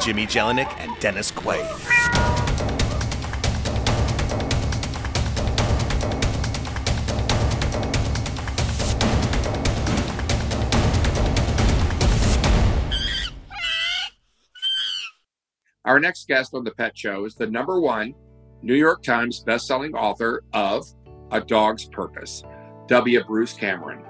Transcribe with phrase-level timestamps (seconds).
[0.00, 1.66] Jimmy Jellinek and Dennis Quaid.
[15.84, 18.14] Our next guest on the Pet Show is the number one
[18.62, 20.86] New York Times bestselling author of
[21.32, 22.42] A Dog's Purpose,
[22.88, 23.24] W.
[23.24, 24.04] Bruce Cameron.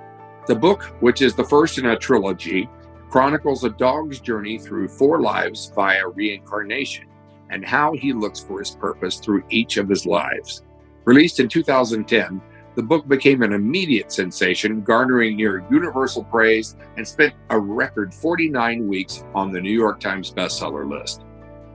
[0.49, 2.69] The book, which is the first in a trilogy,
[3.11, 7.07] chronicles a dog's journey through four lives via reincarnation
[7.51, 10.63] and how he looks for his purpose through each of his lives.
[11.05, 12.43] Released in 2010,
[12.75, 18.87] the book became an immediate sensation, garnering near universal praise and spent a record 49
[18.87, 21.25] weeks on the New York Times bestseller list.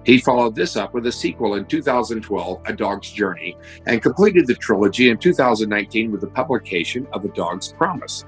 [0.05, 4.55] He followed this up with a sequel in 2012, A Dog's Journey, and completed the
[4.55, 8.25] trilogy in 2019 with the publication of A Dog's Promise.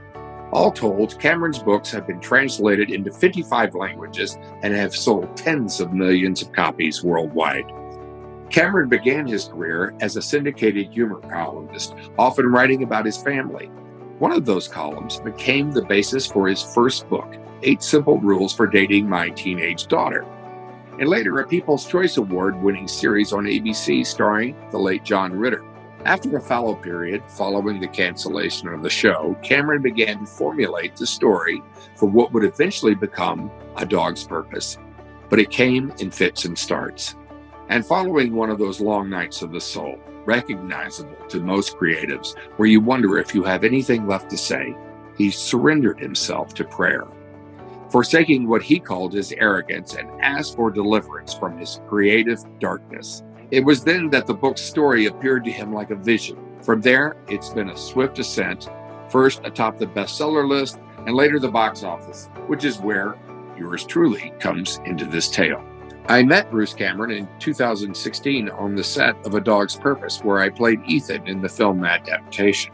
[0.56, 5.92] All told, Cameron's books have been translated into 55 languages and have sold tens of
[5.92, 7.70] millions of copies worldwide.
[8.50, 13.66] Cameron began his career as a syndicated humor columnist, often writing about his family.
[14.20, 18.66] One of those columns became the basis for his first book, Eight Simple Rules for
[18.66, 20.26] Dating My Teenage Daughter
[20.98, 25.66] and later a People's Choice Award winning series on ABC starring the late John Ritter.
[26.06, 31.08] After a fallow period following the cancellation of the show, Cameron began to formulate the
[31.08, 31.64] story
[31.96, 34.78] for what would eventually become A Dog's Purpose.
[35.32, 37.16] But it came in fits and starts.
[37.70, 42.70] And following one of those long nights of the soul, recognizable to most creatives, where
[42.70, 44.76] you wonder if you have anything left to say,
[45.18, 47.08] he surrendered himself to prayer
[47.90, 53.24] forsaking what he called his arrogance and asked for deliverance from his creative darkness.
[53.56, 56.38] It was then that the book's story appeared to him like a vision.
[56.62, 58.70] From there, it's been a swift ascent,
[59.08, 63.16] first atop the bestseller list and later the box office, which is where
[63.58, 65.64] yours truly comes into this tale.
[66.10, 70.50] I met Bruce Cameron in 2016 on the set of A Dog's Purpose, where I
[70.50, 72.74] played Ethan in the film adaptation.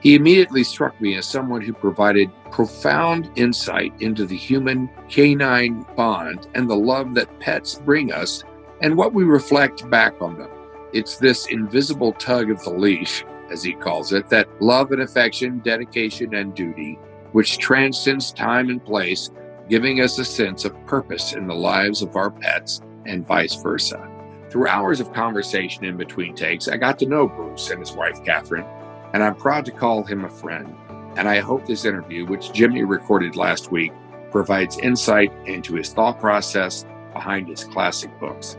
[0.00, 6.48] He immediately struck me as someone who provided profound insight into the human canine bond
[6.56, 8.42] and the love that pets bring us
[8.80, 10.50] and what we reflect back on them.
[10.92, 15.60] It's this invisible tug of the leash, as he calls it, that love and affection,
[15.60, 16.98] dedication and duty,
[17.32, 19.30] which transcends time and place,
[19.68, 24.08] giving us a sense of purpose in the lives of our pets and vice versa.
[24.50, 28.22] Through hours of conversation in between takes, I got to know Bruce and his wife,
[28.22, 28.66] Cathryn,
[29.12, 30.74] and I'm proud to call him a friend.
[31.16, 33.92] And I hope this interview, which Jimmy recorded last week,
[34.30, 38.56] provides insight into his thought process behind his classic books.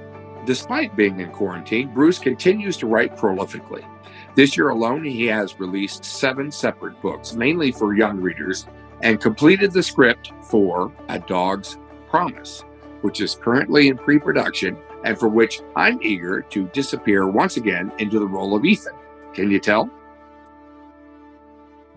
[0.47, 3.85] Despite being in quarantine, Bruce continues to write prolifically.
[4.33, 8.65] This year alone, he has released seven separate books, mainly for young readers,
[9.01, 11.77] and completed the script for A Dog's
[12.09, 12.63] Promise,
[13.01, 17.91] which is currently in pre production and for which I'm eager to disappear once again
[17.97, 18.95] into the role of Ethan.
[19.33, 19.89] Can you tell?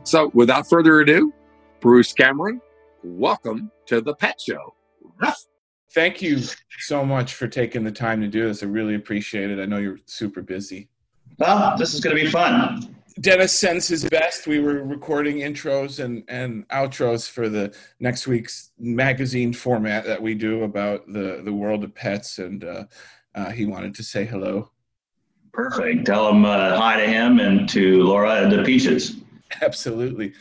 [0.02, 1.32] So, without further ado,
[1.78, 2.60] Bruce Cameron,
[3.04, 4.74] welcome to the Pet Show.
[5.92, 6.40] Thank you
[6.78, 8.62] so much for taking the time to do this.
[8.62, 9.60] I really appreciate it.
[9.60, 10.88] I know you're super busy.
[11.38, 12.94] Well, this is going to be fun.
[13.20, 14.46] Dennis sends his best.
[14.46, 20.34] We were recording intros and, and outros for the next week's magazine format that we
[20.34, 22.84] do about the, the world of pets, and uh,
[23.34, 24.70] uh, he wanted to say hello.
[25.52, 26.06] Perfect.
[26.06, 29.16] Tell him uh, hi to him and to Laura and the Peaches.
[29.60, 30.32] Absolutely.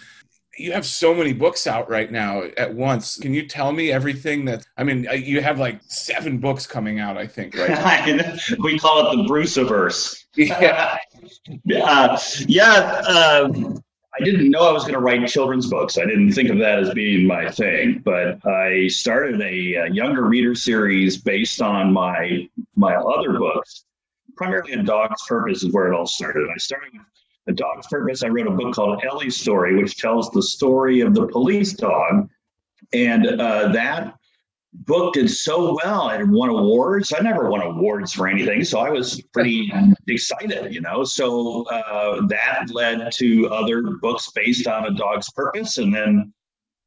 [0.59, 3.17] You have so many books out right now at once.
[3.17, 4.65] Can you tell me everything that?
[4.77, 8.37] I mean, uh, you have like seven books coming out, I think, right?
[8.59, 10.17] we call it the Bruceverse.
[10.35, 10.97] Yeah.
[11.83, 13.01] uh, yeah.
[13.01, 13.83] Um,
[14.19, 15.97] I didn't know I was going to write children's books.
[15.97, 20.25] I didn't think of that as being my thing, but I started a, a younger
[20.25, 23.85] reader series based on my my other books.
[24.35, 26.47] Primarily, a dog's purpose is where it all started.
[26.53, 27.01] I started with
[27.49, 28.23] a dog's purpose.
[28.23, 32.29] I wrote a book called Ellie's Story, which tells the story of the police dog.
[32.93, 34.15] And uh, that
[34.73, 36.09] book did so well.
[36.09, 37.13] It won awards.
[37.17, 39.71] I never won awards for anything, so I was pretty
[40.07, 41.03] excited, you know.
[41.03, 46.33] So uh, that led to other books based on a dog's purpose, and then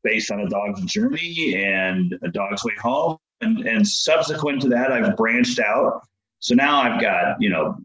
[0.04, 3.18] based on a dog's journey and a dog's way home.
[3.40, 6.02] And, and subsequent to that, I've branched out
[6.42, 7.76] so now I've got, you know,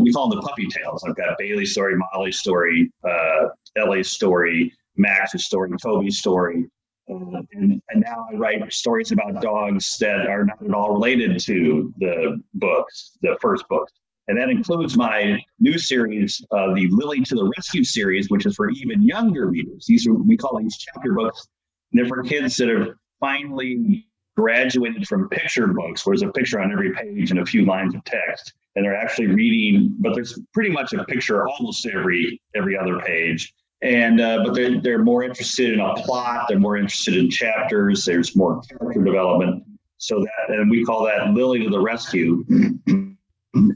[0.00, 1.04] we call them the puppy tales.
[1.06, 6.64] I've got Bailey's story, Molly's story, uh, Ellie's story, Max's story, Toby's story.
[7.10, 11.38] Uh, and, and now I write stories about dogs that are not at all related
[11.40, 13.92] to the books, the first books.
[14.28, 18.54] And that includes my new series, uh, the Lily to the Rescue series, which is
[18.56, 19.84] for even younger readers.
[19.86, 21.46] These are, we call these chapter books.
[21.92, 24.06] And they're for kids that have finally
[24.40, 27.94] graduated from picture books, where there's a picture on every page and a few lines
[27.94, 32.76] of text, and they're actually reading, but there's pretty much a picture almost every every
[32.76, 33.52] other page.
[33.82, 36.46] And uh, but they're they're more interested in a plot.
[36.48, 38.04] They're more interested in chapters.
[38.04, 39.64] There's more character development.
[39.98, 42.44] So that and we call that Lily to the rescue.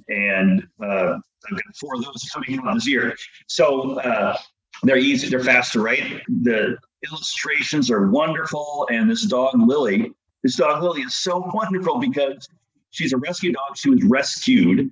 [0.09, 3.15] and uh, I've got four of those coming out this year.
[3.49, 4.37] So uh,
[4.83, 6.23] they're easy, they're fast to write.
[6.43, 6.77] The
[7.07, 10.13] illustrations are wonderful, and this dog Lily,
[10.45, 12.49] this dog Lily is so wonderful because
[12.91, 13.77] she's a rescue dog.
[13.77, 14.91] She was rescued.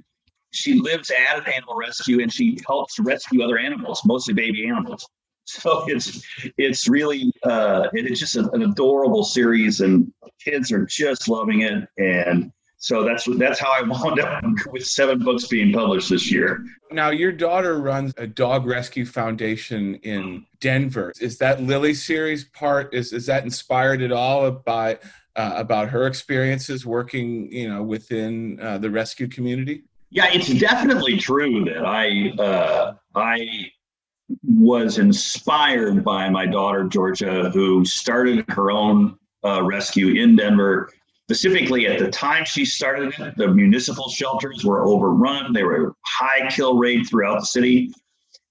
[0.50, 5.08] She lives at an animal rescue and she helps rescue other animals, mostly baby animals.
[5.44, 6.24] So it's
[6.56, 11.88] it's really uh, it's just an adorable series, and kids are just loving it.
[11.98, 16.64] And so that's that's how I wound up with seven books being published this year.
[16.92, 21.12] Now, your daughter runs a dog rescue foundation in Denver.
[21.20, 22.94] Is that Lily series part?
[22.94, 25.00] Is is that inspired at all by
[25.36, 29.82] uh, about her experiences working, you know, within uh, the rescue community?
[30.10, 33.70] Yeah, it's definitely true that I uh, I
[34.46, 40.90] was inspired by my daughter Georgia, who started her own uh, rescue in Denver
[41.32, 45.54] Specifically, at the time she started it, the municipal shelters were overrun.
[45.54, 47.90] They were high kill rate throughout the city.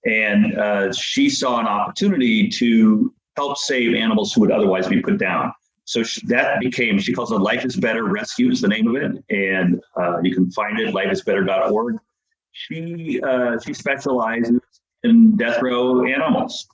[0.05, 5.19] And uh, she saw an opportunity to help save animals who would otherwise be put
[5.19, 5.53] down.
[5.91, 8.95] So she, that became, she calls it Life is Better Rescue is the name of
[8.95, 9.21] it.
[9.29, 11.97] And uh, you can find it, lifeisbetter.org.
[12.53, 14.61] She, uh, she specializes
[15.03, 16.65] in death row animals.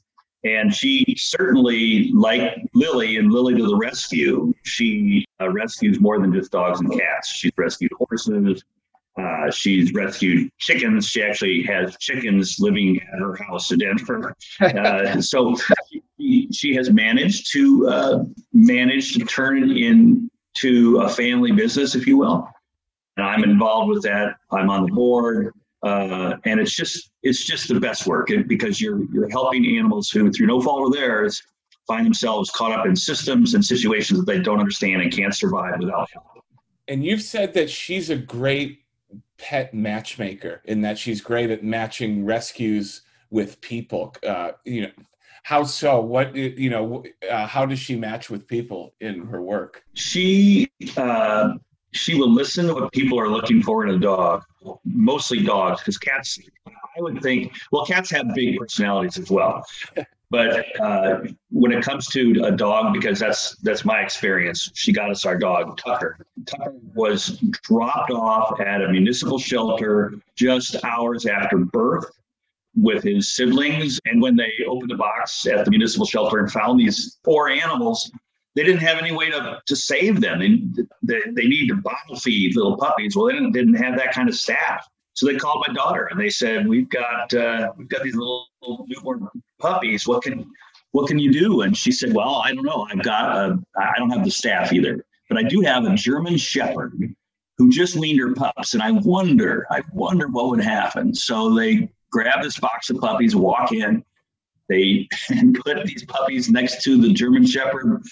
[0.43, 6.31] And she certainly, like Lily and Lily to the Rescue, she uh, rescues more than
[6.31, 7.29] just dogs and cats.
[7.29, 8.63] She's rescued horses.
[9.19, 11.07] Uh, she's rescued chickens.
[11.07, 14.35] She actually has chickens living at her house in Denver.
[14.61, 15.55] Uh, so
[16.51, 22.17] she, has managed to uh, manage to turn it into a family business, if you
[22.17, 22.47] will.
[23.17, 24.35] And I'm involved with that.
[24.51, 25.53] I'm on the board.
[25.83, 30.31] Uh, and it's just it's just the best work because you're you're helping animals who,
[30.31, 31.41] through no fault of theirs,
[31.87, 35.75] find themselves caught up in systems and situations that they don't understand and can't survive
[35.79, 36.25] without help.
[36.87, 38.79] And you've said that she's a great
[39.37, 44.15] pet matchmaker in that she's great at matching rescues with people.
[44.25, 44.91] Uh, you know,
[45.47, 46.01] how so?
[46.01, 47.05] What you know?
[47.31, 49.81] Uh, how does she match with people in her work?
[49.93, 51.53] She uh,
[51.93, 54.43] she will listen to what people are looking for in a dog,
[54.83, 59.65] mostly dogs, because cats, I would think, well, cats have big personalities as well.
[60.29, 61.21] But uh,
[61.51, 65.37] when it comes to a dog, because that's that's my experience, she got us our
[65.37, 66.17] dog Tucker.
[66.45, 72.11] Tucker was dropped off at a municipal shelter just hours after birth
[72.77, 73.99] with his siblings.
[74.05, 78.11] And when they opened the box at the municipal shelter and found these poor animals,
[78.55, 80.39] they didn't have any way to, to save them.
[80.39, 83.15] They, they, they need to bottle feed little puppies.
[83.15, 84.87] Well, they didn't, didn't have that kind of staff.
[85.13, 88.45] So they called my daughter and they said, "We've got uh, we've got these little,
[88.61, 89.27] little, newborn
[89.59, 90.07] puppies.
[90.07, 90.45] What can
[90.91, 92.87] what can you do?" And she said, "Well, I don't know.
[92.91, 96.37] I've got a, I don't have the staff either, but I do have a German
[96.37, 96.93] Shepherd
[97.57, 101.89] who just weaned her pups, and I wonder, I wonder what would happen." So they
[102.11, 104.03] grab this box of puppies, walk in,
[104.69, 105.07] they
[105.65, 108.03] put these puppies next to the German Shepherd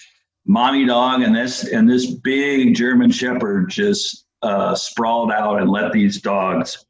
[0.46, 5.92] mommy dog and this and this big German Shepherd just uh, sprawled out and let
[5.92, 6.86] these dogs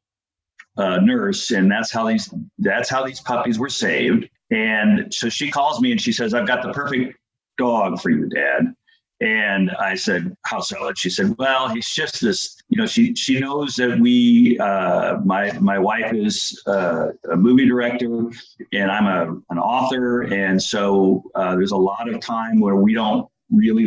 [0.77, 4.29] uh, nurse, and that's how these that's how these puppies were saved.
[4.51, 7.17] And so she calls me and she says, "I've got the perfect
[7.57, 8.75] dog for you, Dad."
[9.21, 12.61] And I said, "How so?" And she said, "Well, he's just this.
[12.67, 14.57] You know, she she knows that we.
[14.59, 18.29] Uh, my my wife is uh, a movie director,
[18.73, 22.93] and I'm a an author, and so uh, there's a lot of time where we
[22.93, 23.85] don't really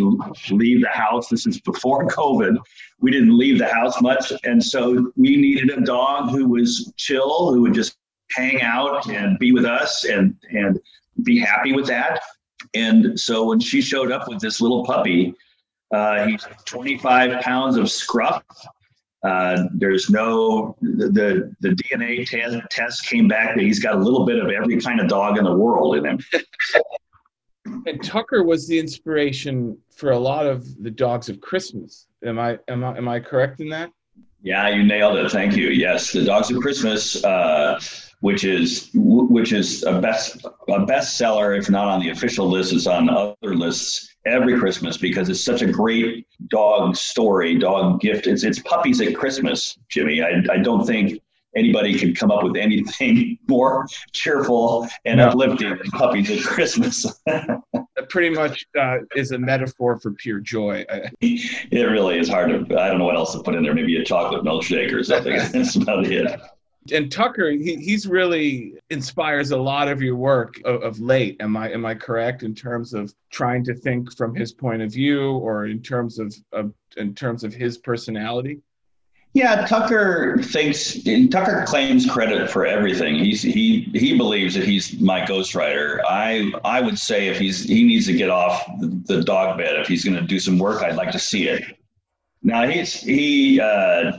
[0.50, 1.28] leave the house.
[1.28, 2.56] This is before COVID.
[3.00, 4.32] We didn't leave the house much.
[4.44, 7.96] And so we needed a dog who was chill, who would just
[8.30, 10.78] hang out and be with us and, and
[11.22, 12.20] be happy with that.
[12.74, 15.34] And so when she showed up with this little puppy,
[15.92, 18.42] uh, he's 25 pounds of scruff.
[19.24, 24.24] Uh, there's no the the DNA t- test came back that he's got a little
[24.24, 26.18] bit of every kind of dog in the world in him.
[27.86, 32.06] And Tucker was the inspiration for a lot of the dogs of Christmas.
[32.24, 33.90] Am I am I am I correct in that?
[34.42, 35.30] Yeah, you nailed it.
[35.30, 35.68] Thank you.
[35.68, 37.80] Yes, the Dogs of Christmas, uh,
[38.20, 42.86] which is which is a best a bestseller, if not on the official list, is
[42.86, 48.26] on other lists every Christmas because it's such a great dog story, dog gift.
[48.26, 50.22] It's it's puppies at Christmas, Jimmy.
[50.22, 51.20] I I don't think
[51.56, 57.20] anybody could come up with anything more cheerful and uplifting than puppies at Christmas.
[57.26, 57.62] that
[58.08, 60.84] pretty much uh, is a metaphor for pure joy.
[61.20, 62.80] it really is hard to.
[62.80, 63.74] I don't know what else to put in there.
[63.74, 65.36] Maybe a chocolate milkshake or something.
[65.52, 66.40] That's about it.
[66.92, 71.36] And Tucker, he, he's really inspires a lot of your work of, of late.
[71.40, 74.92] Am I am I correct in terms of trying to think from his point of
[74.92, 78.60] view, or in terms of, of in terms of his personality?
[79.34, 80.98] Yeah, Tucker thinks
[81.30, 83.16] Tucker claims credit for everything.
[83.16, 86.00] He's he he believes that he's my ghostwriter.
[86.08, 89.86] I I would say if he's he needs to get off the, dog bed if
[89.86, 91.62] he's going to do some work, I'd like to see it.
[92.42, 94.18] Now he's he uh,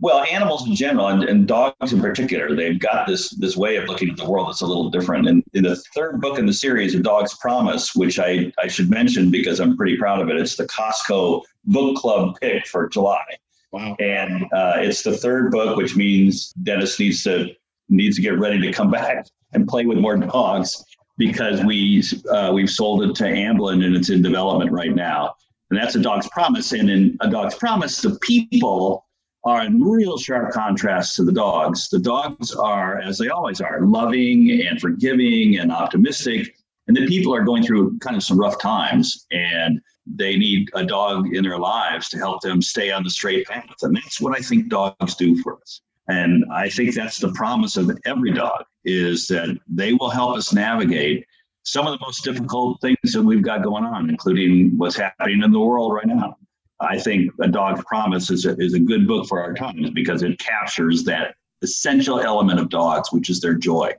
[0.00, 3.88] well animals in general and, and dogs in particular they've got this this way of
[3.88, 5.28] looking at the world that's a little different.
[5.28, 8.90] And in the third book in the series, A Dog's Promise, which I I should
[8.90, 13.24] mention because I'm pretty proud of it, it's the Costco book club pick for July
[13.72, 13.96] Wow.
[14.00, 17.50] and uh, it's the third book, which means Dennis needs to
[17.88, 20.84] needs to get ready to come back and play with more dogs
[21.18, 25.34] because we uh, we've sold it to Amblin and it's in development right now.
[25.70, 26.72] And that's a dog's promise.
[26.72, 29.05] And in a dog's promise, the people
[29.46, 31.88] are in real sharp contrast to the dogs.
[31.88, 36.56] The dogs are, as they always are, loving and forgiving and optimistic.
[36.88, 39.26] And the people are going through kind of some rough times.
[39.30, 43.46] And they need a dog in their lives to help them stay on the straight
[43.46, 43.76] path.
[43.82, 45.80] And that's what I think dogs do for us.
[46.08, 50.52] And I think that's the promise of every dog is that they will help us
[50.52, 51.24] navigate
[51.64, 55.50] some of the most difficult things that we've got going on, including what's happening in
[55.50, 56.36] the world right now.
[56.80, 60.22] I think A Dog's Promise is a, is a good book for our times because
[60.22, 63.92] it captures that essential element of dogs, which is their joy.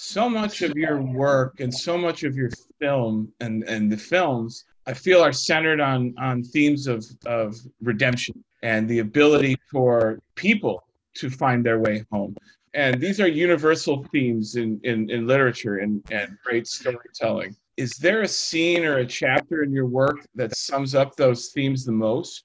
[0.00, 2.48] so much of your work and so much of your
[2.80, 8.42] film and, and the films I feel are centered on on themes of, of redemption
[8.62, 10.84] and the ability for people
[11.16, 12.34] to find their way home.
[12.74, 17.56] And these are universal themes in, in, in literature and, and great storytelling.
[17.76, 21.84] Is there a scene or a chapter in your work that sums up those themes
[21.84, 22.44] the most,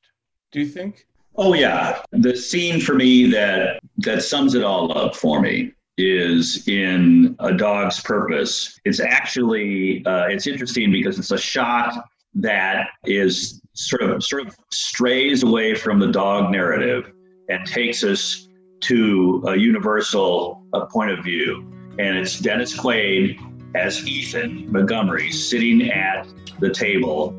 [0.51, 1.05] do you think?
[1.35, 2.01] Oh yeah.
[2.11, 7.53] The scene for me that that sums it all up for me is in a
[7.53, 8.79] dog's purpose.
[8.85, 12.05] It's actually uh, it's interesting because it's a shot
[12.35, 17.11] that is sort of sort of strays away from the dog narrative
[17.49, 18.44] and takes us
[18.87, 21.71] to a universal point of view.
[21.97, 23.39] And it's Dennis Quaid
[23.75, 26.27] as Ethan Montgomery sitting at
[26.59, 27.31] the table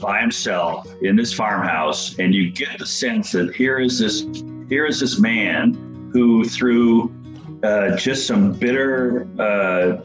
[0.00, 4.26] by himself in this farmhouse, and you get the sense that here is this
[4.68, 7.14] here is this man who through
[7.62, 10.00] uh, just some bitter, uh,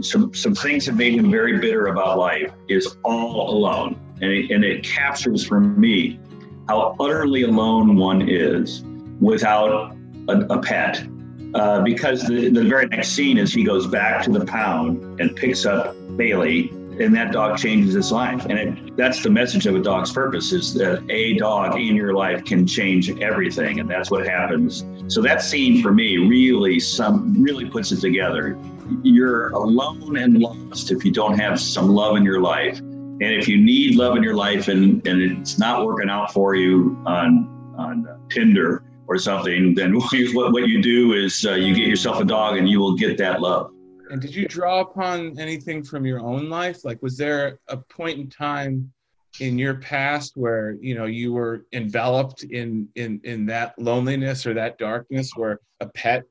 [0.00, 2.52] some some things that made him very bitter about life.
[2.68, 6.20] Is all alone, and it, and it captures for me
[6.68, 8.84] how utterly alone one is
[9.20, 9.95] without
[10.28, 11.06] a, a pet.
[11.54, 15.34] Uh, because the, the very next scene is he goes back to the pound and
[15.34, 16.68] picks up Bailey,
[17.00, 18.44] and that dog changes his life.
[18.46, 22.12] And it, that's the message of a dog's purpose: is that a dog in your
[22.14, 24.84] life can change everything, and that's what happens.
[25.08, 28.58] So that scene for me really some really puts it together.
[29.02, 33.48] You're alone and lost if you don't have some love in your life, and if
[33.48, 37.74] you need love in your life and and it's not working out for you on
[37.78, 39.94] on Tinder or something, then
[40.34, 43.18] what, what you do is uh, you get yourself a dog and you will get
[43.18, 43.72] that love.
[44.10, 46.84] And did you draw upon anything from your own life?
[46.84, 48.92] Like, was there a point in time
[49.40, 54.54] in your past where you know you were enveloped in in in that loneliness or
[54.54, 56.22] that darkness, where a pet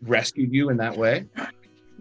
[0.00, 1.26] rescued you in that way?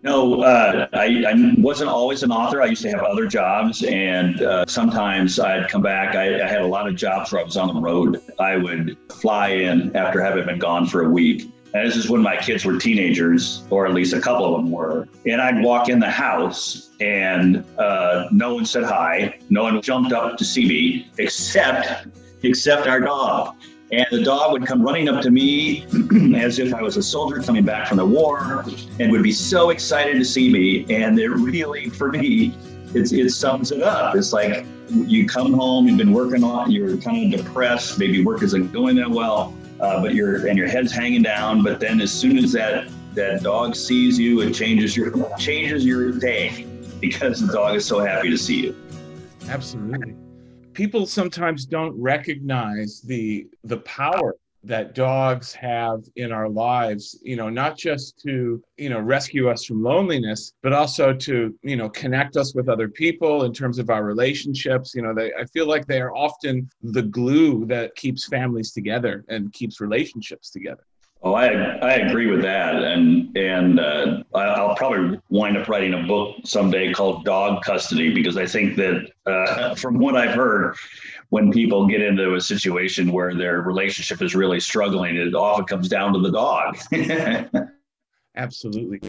[0.04, 2.62] No, uh, I, I, wasn't always an author.
[2.62, 6.16] I used to have other jobs, and uh, sometimes I'd come back.
[6.16, 8.22] I, I, had a lot of jobs where I was on the road.
[8.40, 11.52] I would fly in after having been gone for a week.
[11.74, 14.72] And this is when my kids were teenagers, or at least a couple of them
[14.72, 15.08] were.
[15.26, 19.40] And I'd walk in the house, and uh, no one said hi.
[19.50, 22.08] No one jumped up to see me, except
[22.44, 23.56] except our dog.
[23.92, 25.86] And the dog would come running up to me
[26.36, 28.66] as if I was a soldier coming back from the war
[29.00, 30.86] and would be so excited to see me.
[30.94, 32.54] And it really, for me,
[32.94, 34.16] it, sums it up.
[34.16, 38.44] It's like you come home, you've been working on, you're kind of depressed, maybe work
[38.44, 41.64] isn't going that well, uh, but you're, and your head's hanging down.
[41.64, 46.12] But then as soon as that, that dog sees you, it changes your, changes your
[46.12, 46.66] day
[47.00, 48.76] because the dog is so happy to see you.
[49.48, 50.16] Absolutely
[50.78, 57.50] people sometimes don't recognize the the power that dogs have in our lives you know
[57.50, 62.38] not just to you know rescue us from loneliness but also to you know connect
[62.38, 64.94] us with other people in terms of our relationships.
[64.94, 69.26] You know they i feel like they are often the glue that keeps families together
[69.30, 70.86] and keeps relationships together
[71.24, 76.04] Oh, I, I agree with that, and and uh, I'll probably wind up writing a
[76.06, 80.76] book someday called Dog Custody because I think that uh, from what I've heard,
[81.30, 85.90] when people get into a situation where their relationship is really struggling, it often comes
[85.90, 86.78] down to the dog.
[88.36, 89.00] Absolutely.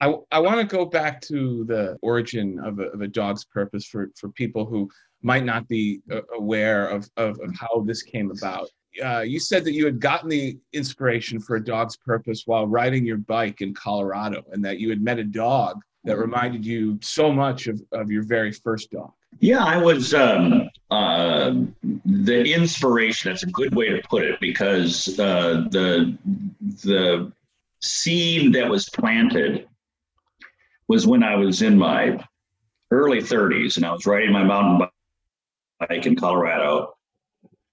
[0.00, 3.84] I, I want to go back to the origin of a, of a dog's purpose
[3.84, 4.90] for, for people who
[5.22, 8.68] might not be uh, aware of, of, of how this came about.
[9.02, 13.06] Uh, you said that you had gotten the inspiration for a dog's purpose while riding
[13.06, 17.32] your bike in Colorado, and that you had met a dog that reminded you so
[17.32, 19.12] much of, of your very first dog.
[19.40, 21.54] Yeah, I was um, uh,
[22.04, 23.30] the inspiration.
[23.30, 26.16] That's a good way to put it because uh, the
[26.84, 27.32] the
[27.80, 29.66] seed that was planted
[30.88, 32.22] was when I was in my
[32.90, 34.86] early 30s and I was riding my mountain
[35.80, 36.91] bike in Colorado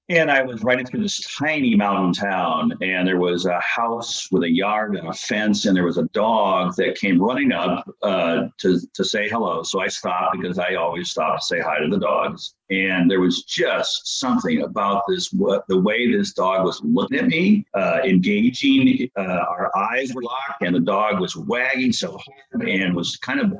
[0.09, 4.43] and I was riding through this tiny mountain town, and there was a house with
[4.43, 8.47] a yard and a fence, and there was a dog that came running up uh,
[8.57, 9.61] to to say hello.
[9.61, 12.55] So I stopped because I always stop to say hi to the dogs.
[12.71, 17.27] And there was just something about this, what the way this dog was looking at
[17.27, 19.09] me, uh, engaging.
[19.17, 23.39] Uh, our eyes were locked, and the dog was wagging so hard and was kind
[23.39, 23.53] of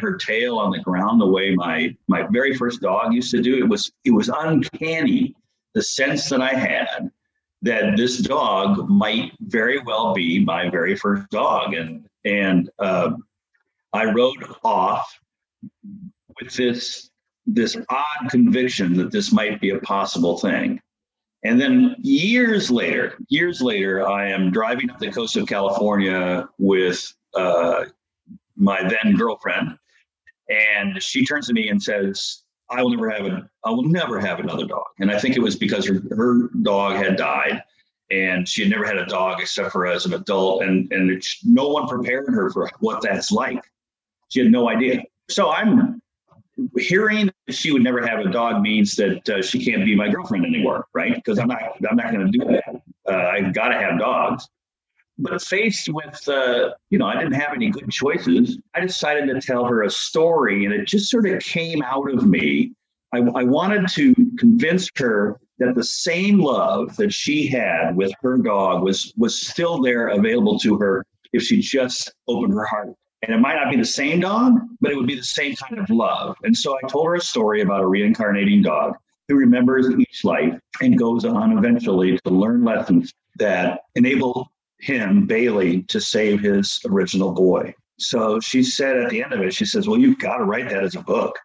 [0.00, 3.56] her tail on the ground the way my my very first dog used to do.
[3.58, 5.34] It was it was uncanny
[5.74, 7.10] the sense that I had
[7.62, 13.12] that this dog might very well be my very first dog, and and uh,
[13.92, 15.18] I rode off
[16.40, 17.10] with this
[17.46, 20.80] this odd conviction that this might be a possible thing.
[21.44, 27.12] And then years later, years later, I am driving up the coast of California with
[27.34, 27.86] uh,
[28.56, 29.76] my then girlfriend,
[30.48, 34.18] and she turns to me and says, I will never have a, I will never
[34.20, 34.86] have another dog.
[34.98, 37.62] And I think it was because her, her dog had died
[38.10, 40.62] and she had never had a dog except for as an adult.
[40.64, 43.62] And, and it, no one prepared her for what that's like.
[44.28, 45.02] She had no idea.
[45.30, 46.00] So I'm
[46.78, 50.08] hearing that she would never have a dog means that uh, she can't be my
[50.08, 51.14] girlfriend anymore, right?
[51.14, 52.82] Because I'm not, I'm not going to do that.
[53.10, 54.46] Uh, I've got to have dogs.
[55.18, 58.58] But faced with, uh, you know, I didn't have any good choices.
[58.74, 62.26] I decided to tell her a story, and it just sort of came out of
[62.26, 62.72] me.
[63.12, 68.38] I, I wanted to convince her that the same love that she had with her
[68.38, 72.94] dog was was still there, available to her if she just opened her heart.
[73.22, 75.78] And it might not be the same dog, but it would be the same kind
[75.78, 76.36] of love.
[76.42, 78.96] And so I told her a story about a reincarnating dog
[79.28, 84.51] who remembers each life and goes on eventually to learn lessons that enable
[84.82, 87.74] him, Bailey, to save his original boy.
[87.98, 90.68] So she said at the end of it, she says, Well, you've got to write
[90.68, 91.38] that as a book.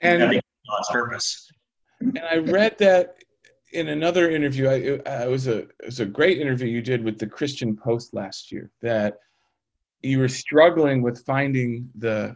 [0.00, 0.40] And, on
[0.90, 1.50] purpose.
[2.00, 3.16] And I read that
[3.72, 4.68] in another interview.
[4.68, 7.76] I, uh, it, was a it was a great interview you did with the Christian
[7.76, 8.70] Post last year.
[8.80, 9.18] That
[10.00, 12.34] you were struggling with finding the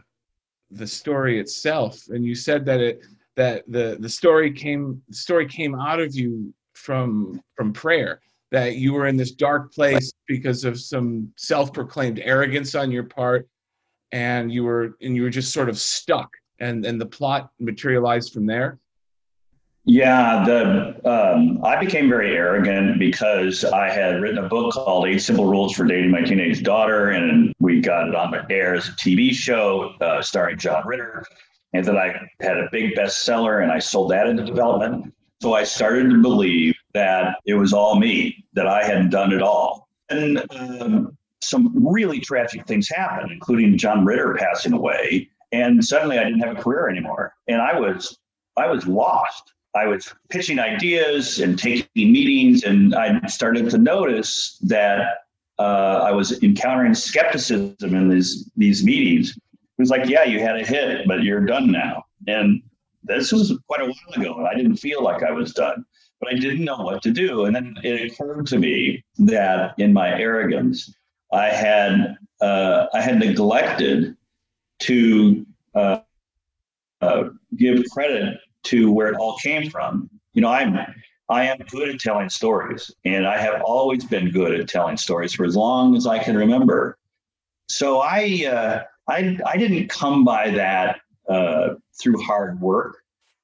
[0.69, 3.01] the story itself, and you said that it
[3.35, 8.75] that the the story came the story came out of you from from prayer that
[8.75, 13.47] you were in this dark place because of some self-proclaimed arrogance on your part
[14.11, 18.33] and you were and you were just sort of stuck and and the plot materialized
[18.33, 18.79] from there?
[19.87, 25.19] Yeah the um, i became very arrogant because i had written a book called eight
[25.19, 28.87] simple rules for dating my teenage daughter and we got it on the air as
[28.87, 31.23] a tv show uh, starring john ritter
[31.73, 35.13] and then i had a big bestseller and i sold that into development.
[35.41, 39.41] So i started to believe that it was all me, that I hadn't done it
[39.41, 39.89] all.
[40.09, 45.29] And um, some really tragic things happened, including John Ritter passing away.
[45.51, 47.35] And suddenly I didn't have a career anymore.
[47.49, 48.17] And I was
[48.57, 49.51] I was lost.
[49.75, 55.25] I was pitching ideas and taking meetings, and I started to notice that
[55.59, 59.35] uh, I was encountering skepticism in these these meetings.
[59.35, 62.05] It was like, yeah, you had a hit, but you're done now.
[62.27, 62.61] And
[63.03, 65.85] this was quite a while ago, and I didn't feel like I was done
[66.19, 67.45] but I didn't know what to do.
[67.45, 70.93] And then it occurred to me that in my arrogance,
[71.33, 74.15] I had uh, I had neglected
[74.79, 75.99] to uh,
[77.01, 77.23] uh,
[77.55, 80.09] give credit to where it all came from.
[80.33, 80.77] You know, I'm
[81.29, 85.33] I am good at telling stories, and I have always been good at telling stories
[85.33, 86.97] for as long as I can remember.
[87.67, 92.97] So I uh, I I didn't come by that uh, through hard work.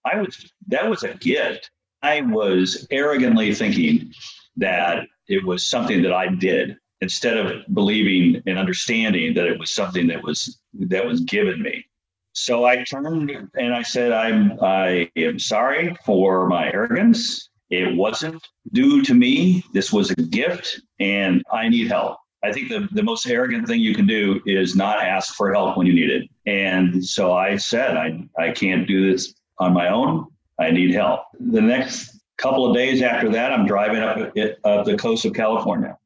[0.05, 1.71] I was that was a gift
[2.03, 4.13] I was arrogantly thinking
[4.57, 9.71] that it was something that I did instead of believing and understanding that it was
[9.71, 11.85] something that was that was given me.
[12.33, 18.45] So I turned and I said, "I'm I am sorry for my arrogance, It wasn't
[18.73, 19.63] due to me.
[19.73, 22.17] This was a gift, and I need help.
[22.43, 25.77] I think the, the most arrogant thing you can do is not ask for help
[25.77, 26.29] when you need it.
[26.45, 30.27] And so I said, I, I can't do this on my own.
[30.61, 31.25] I need help.
[31.39, 34.17] The next couple of days after that, I'm driving up,
[34.63, 35.97] up the coast of California.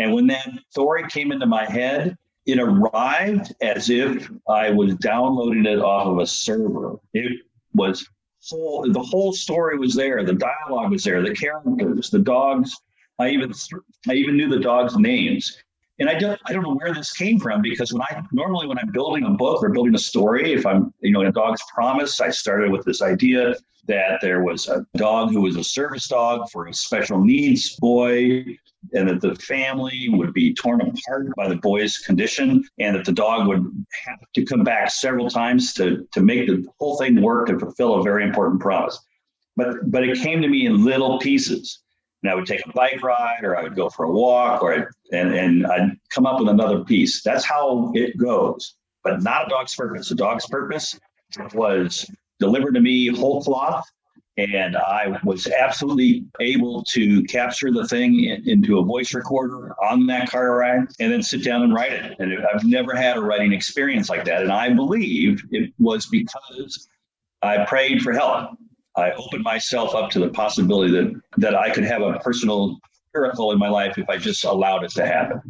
[0.00, 5.64] And when that story came into my head, it arrived as if I was downloading
[5.66, 6.96] it off of a server.
[7.14, 7.42] It
[7.74, 8.08] was
[8.48, 10.24] whole, the whole story was there.
[10.24, 11.22] The dialogue was there.
[11.22, 12.74] The characters, the dogs.
[13.18, 13.52] I even
[14.08, 15.62] I even knew the dogs' names.
[15.98, 18.78] And I don't I don't know where this came from because when I normally when
[18.78, 21.60] I'm building a book or building a story, if I'm you know in a dog's
[21.72, 23.54] promise, I started with this idea
[23.90, 28.44] that there was a dog who was a service dog for a special needs boy
[28.94, 33.12] and that the family would be torn apart by the boy's condition and that the
[33.12, 33.64] dog would
[34.06, 37.96] have to come back several times to, to make the whole thing work to fulfill
[37.96, 38.98] a very important promise.
[39.56, 41.80] But, but it came to me in little pieces.
[42.22, 44.74] And I would take a bike ride or I would go for a walk or
[44.74, 47.22] I'd, and, and I'd come up with another piece.
[47.22, 50.10] That's how it goes, but not a dog's purpose.
[50.10, 50.98] A dog's purpose
[51.54, 52.06] was
[52.40, 53.86] delivered to me whole cloth
[54.48, 60.06] and I was absolutely able to capture the thing in, into a voice recorder on
[60.06, 62.16] that car ride and then sit down and write it.
[62.18, 64.42] And I've never had a writing experience like that.
[64.42, 66.88] And I believe it was because
[67.42, 68.56] I prayed for help.
[68.96, 72.78] I opened myself up to the possibility that, that I could have a personal
[73.14, 75.40] miracle in my life if I just allowed it to happen.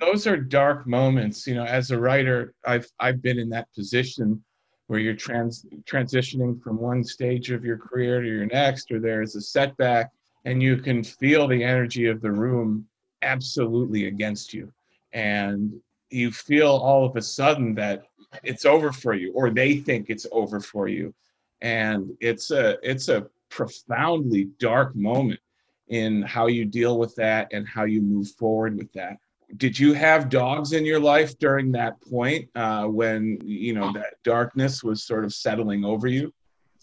[0.00, 1.46] Those are dark moments.
[1.46, 4.42] You know, as a writer, I've I've been in that position
[4.88, 9.36] where you're trans transitioning from one stage of your career to your next, or there's
[9.36, 10.10] a setback,
[10.44, 12.86] and you can feel the energy of the room
[13.22, 14.72] absolutely against you.
[15.12, 18.04] And you feel all of a sudden that
[18.42, 21.14] it's over for you, or they think it's over for you.
[21.60, 25.40] And it's a it's a profoundly dark moment
[25.88, 29.18] in how you deal with that and how you move forward with that
[29.56, 34.14] did you have dogs in your life during that point uh, when you know that
[34.22, 36.32] darkness was sort of settling over you?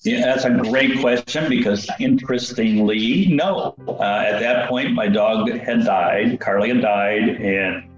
[0.04, 3.76] Yeah that's a great question because interestingly no.
[3.88, 7.90] Uh, at that point my dog had died carly had died and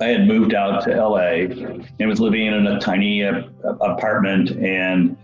[0.00, 3.42] i had moved out to la and was living in a tiny uh,
[3.80, 5.16] apartment and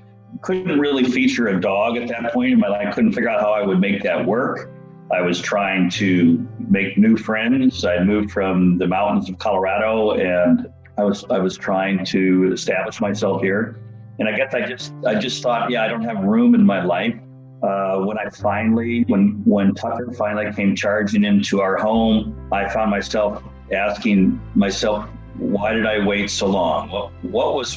[0.43, 2.95] couldn't really feature a dog at that point in my life.
[2.95, 4.70] Couldn't figure out how i would make that work
[5.13, 7.85] I was trying to make new friends.
[7.85, 10.69] I moved from the mountains of Colorado and
[10.99, 13.81] I was I was trying to establish myself here.
[14.19, 16.85] And I guess I just I just thought, yeah, I don't have room in my
[16.85, 17.15] life.
[17.63, 22.91] Uh, when I finally when when Tucker finally came charging into our home, I found
[22.91, 23.43] myself
[23.73, 26.91] asking myself, why did I wait so long?
[26.91, 27.77] What what was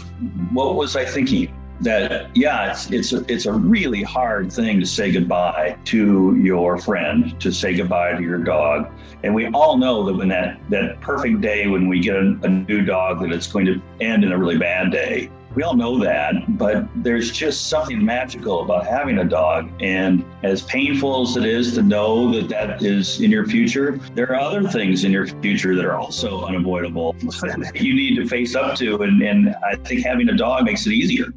[0.52, 1.52] what was I thinking?
[1.82, 6.78] That yeah it's it's a, it's a really hard thing to say goodbye to your
[6.78, 8.92] friend to say goodbye to your dog
[9.24, 12.48] and we all know that when that that perfect day when we get a, a
[12.48, 16.00] new dog that it's going to end in a really bad day we all know
[16.00, 19.70] that, but there's just something magical about having a dog.
[19.82, 24.32] And as painful as it is to know that that is in your future, there
[24.32, 28.56] are other things in your future that are also unavoidable that you need to face
[28.56, 29.04] up to.
[29.04, 31.28] And, and I think having a dog makes it easier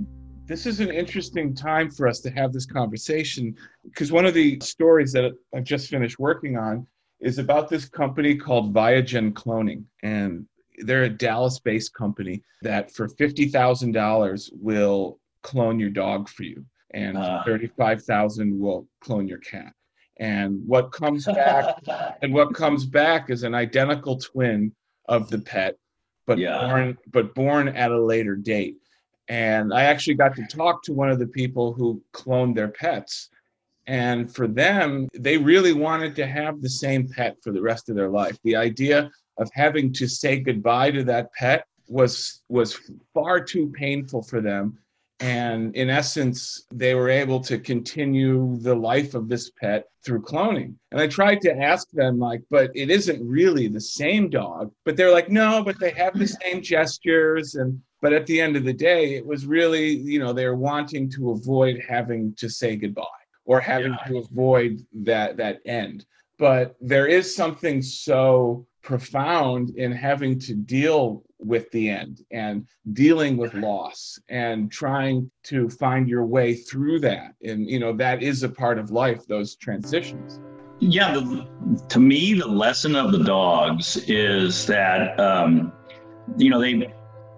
[0.47, 4.59] this is an interesting time for us to have this conversation because one of the
[4.61, 6.87] stories that I've just finished working on
[7.21, 9.85] is about this company called Viagen Cloning.
[10.03, 10.47] And
[10.79, 17.17] they're a Dallas based company that for $50,000 will clone your dog for you, and
[17.17, 17.43] uh.
[17.45, 19.73] 35000 will clone your cat.
[20.19, 21.77] And what comes back
[22.23, 24.73] and what comes back is an identical twin
[25.09, 25.77] of the pet,
[26.27, 26.67] but yeah.
[26.67, 28.77] born but born at a later date.
[29.29, 33.31] And I actually got to talk to one of the people who cloned their pets.
[33.87, 37.97] And for them, they really wanted to have the same pet for the rest of
[37.97, 38.39] their life.
[38.43, 42.81] The idea of having to say goodbye to that pet was was
[43.15, 44.79] far too painful for them
[45.21, 50.75] and in essence they were able to continue the life of this pet through cloning
[50.91, 54.97] and i tried to ask them like but it isn't really the same dog but
[54.97, 58.63] they're like no but they have the same gestures and but at the end of
[58.63, 63.25] the day it was really you know they're wanting to avoid having to say goodbye
[63.47, 64.07] or having yeah.
[64.07, 66.07] to avoid that that end.
[66.39, 73.37] But there is something so profound in having to deal with the end and dealing
[73.37, 77.35] with loss and trying to find your way through that.
[77.43, 80.39] And you know that is a part of life those transitions.
[80.79, 85.73] Yeah the, to me the lesson of the dogs is that um,
[86.37, 86.93] you know they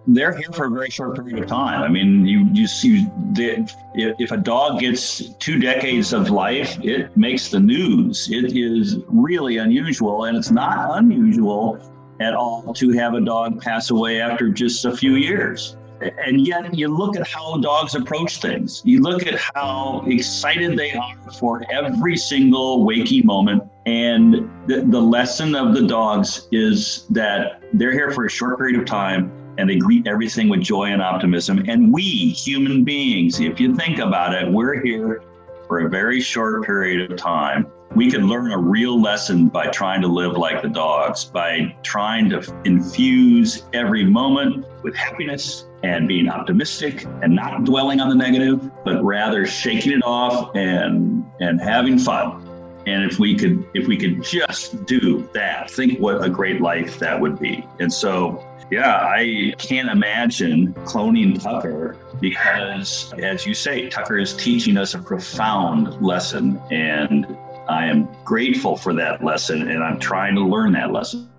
[0.09, 1.83] they're here for a very short period of time.
[1.83, 7.51] I mean, you you see, if a dog gets two decades of life, it makes
[7.51, 8.31] the news.
[8.31, 11.79] It is really unusual, and it's not unusual
[12.21, 15.77] at all to have a dog pass away after just a few years.
[16.01, 18.81] And yet, you look at how dogs approach things.
[18.85, 23.65] You look at how excited they are for every single waking moment.
[23.85, 28.79] And the, the lesson of the dogs is that they're here for a short period
[28.79, 31.65] of time and they greet everything with joy and optimism.
[31.69, 35.23] And we, human beings, if you think about it, we're here
[35.67, 37.67] for a very short period of time.
[37.95, 42.31] We can learn a real lesson by trying to live like the dogs, by trying
[42.31, 48.71] to infuse every moment with happiness and being optimistic and not dwelling on the negative,
[48.85, 52.45] but rather shaking it off and and having fun.
[52.87, 56.99] And if we could if we could just do that, think what a great life
[56.99, 57.67] that would be.
[57.81, 64.77] And so yeah, I can't imagine cloning Tucker because, as you say, Tucker is teaching
[64.77, 66.61] us a profound lesson.
[66.71, 67.27] And
[67.69, 71.31] I am grateful for that lesson, and I'm trying to learn that lesson.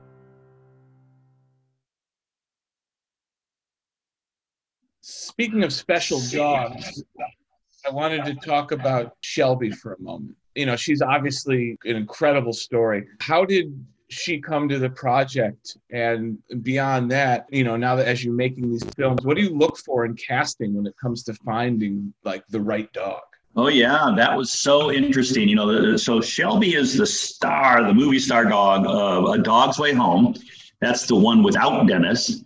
[5.02, 7.04] Speaking of special dogs,
[7.86, 10.36] I wanted to talk about Shelby for a moment.
[10.56, 13.08] You know, she's obviously an incredible story.
[13.20, 13.74] How did
[14.10, 18.70] she come to the project and beyond that you know now that as you're making
[18.70, 22.44] these films what do you look for in casting when it comes to finding like
[22.50, 23.22] the right dog
[23.56, 25.50] Oh yeah, that was so interesting.
[25.50, 29.92] You know, so Shelby is the star, the movie star dog of A Dog's Way
[29.94, 30.36] Home.
[30.82, 32.44] That's the one without Dennis.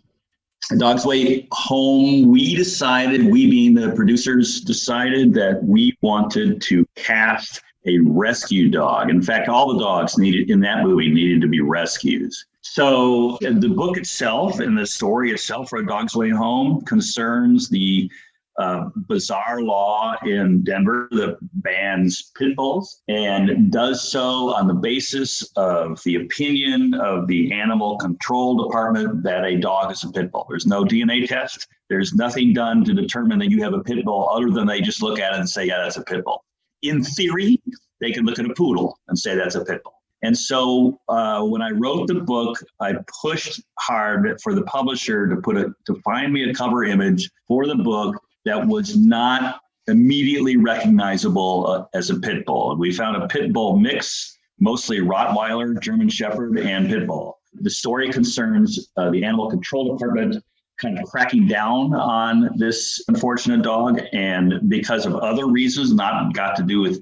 [0.71, 2.31] A Dog's Way Home.
[2.31, 9.09] We decided, we being the producers, decided that we wanted to cast a rescue dog.
[9.09, 12.45] In fact, all the dogs needed in that movie needed to be rescues.
[12.61, 18.09] So the book itself and the story itself for A Dog's Way Home concerns the
[18.57, 25.51] uh, bizarre law in Denver that bans pit bulls and does so on the basis
[25.55, 30.45] of the opinion of the animal control department that a dog is a pit bull.
[30.47, 31.67] There's no DNA test.
[31.89, 35.01] There's nothing done to determine that you have a pit bull other than they just
[35.01, 36.45] look at it and say, yeah, that's a pit bull
[36.83, 37.59] in theory,
[37.99, 39.93] they can look at a poodle and say that's a pit bull.
[40.21, 45.35] And so uh, when I wrote the book, I pushed hard for the publisher to
[45.37, 48.15] put a to find me a cover image for the book
[48.45, 52.75] that was not immediately recognizable uh, as a pit bull.
[52.77, 57.39] We found a pit bull mix, mostly Rottweiler, German Shepherd, and pit bull.
[57.55, 60.41] The story concerns uh, the animal control department
[60.79, 66.55] kind of cracking down on this unfortunate dog and because of other reasons not got
[66.55, 66.99] to do with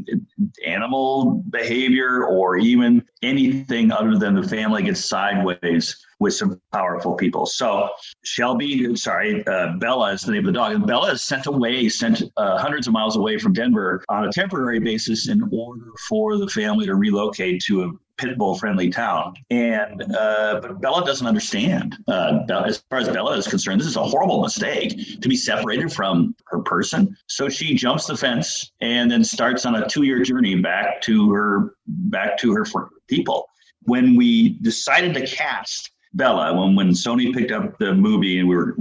[0.66, 7.46] animal behavior or even anything other than the family gets sideways with some powerful people.
[7.46, 7.90] So
[8.24, 10.74] Shelby, sorry, uh, Bella is the name of the dog.
[10.74, 14.32] And Bella is sent away, sent uh, hundreds of miles away from Denver on a
[14.32, 19.34] temporary basis in order for the family to relocate to a pit bull friendly town.
[19.50, 21.98] And uh, but Bella doesn't understand.
[22.08, 25.92] Uh, as far as Bella is concerned, this is a horrible mistake to be separated
[25.92, 27.16] from her person.
[27.28, 31.32] So she jumps the fence and then starts on a two year journey back to
[31.32, 32.66] her back to her
[33.08, 33.48] people.
[33.84, 38.56] When we decided to cast Bella, when when Sony picked up the movie and we
[38.56, 38.76] were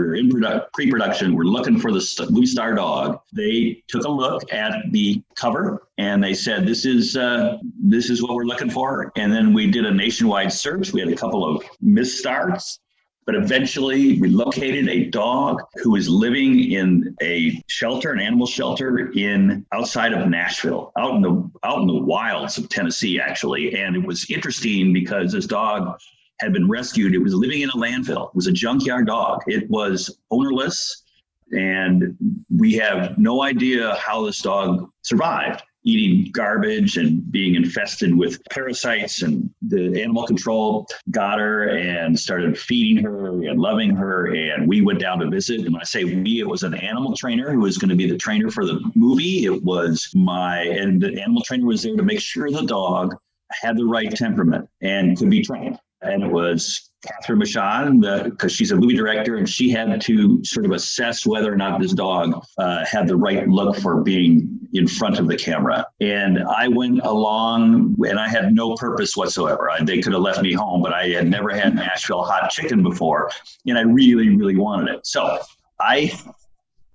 [0.00, 1.34] we're in product, pre-production.
[1.34, 3.20] We're looking for the st- movie star dog.
[3.32, 8.22] They took a look at the cover and they said, "This is uh, this is
[8.22, 10.92] what we're looking for." And then we did a nationwide search.
[10.92, 12.78] We had a couple of misstarts,
[13.26, 19.12] but eventually we located a dog who was living in a shelter, an animal shelter
[19.12, 23.74] in outside of Nashville, out in the out in the wilds of Tennessee, actually.
[23.74, 25.98] And it was interesting because this dog
[26.40, 27.14] had been rescued.
[27.14, 28.30] It was living in a landfill.
[28.30, 29.42] It was a junkyard dog.
[29.46, 31.04] It was ownerless,
[31.52, 32.16] and
[32.54, 39.22] we have no idea how this dog survived eating garbage and being infested with parasites
[39.22, 44.82] and the animal control got her and started feeding her and loving her and we
[44.82, 47.60] went down to visit and when i say we it was an animal trainer who
[47.60, 51.42] was going to be the trainer for the movie it was my and the animal
[51.42, 53.16] trainer was there to make sure the dog
[53.50, 58.72] had the right temperament and could be trained and it was Cathryn Michon, because she's
[58.72, 62.44] a movie director, and she had to sort of assess whether or not this dog
[62.58, 65.86] uh, had the right look for being in front of the camera.
[66.00, 69.70] And I went along, and I had no purpose whatsoever.
[69.70, 72.82] I, they could have left me home, but I had never had Nashville hot chicken
[72.82, 73.30] before,
[73.66, 75.06] and I really, really wanted it.
[75.06, 75.38] So
[75.80, 76.12] I.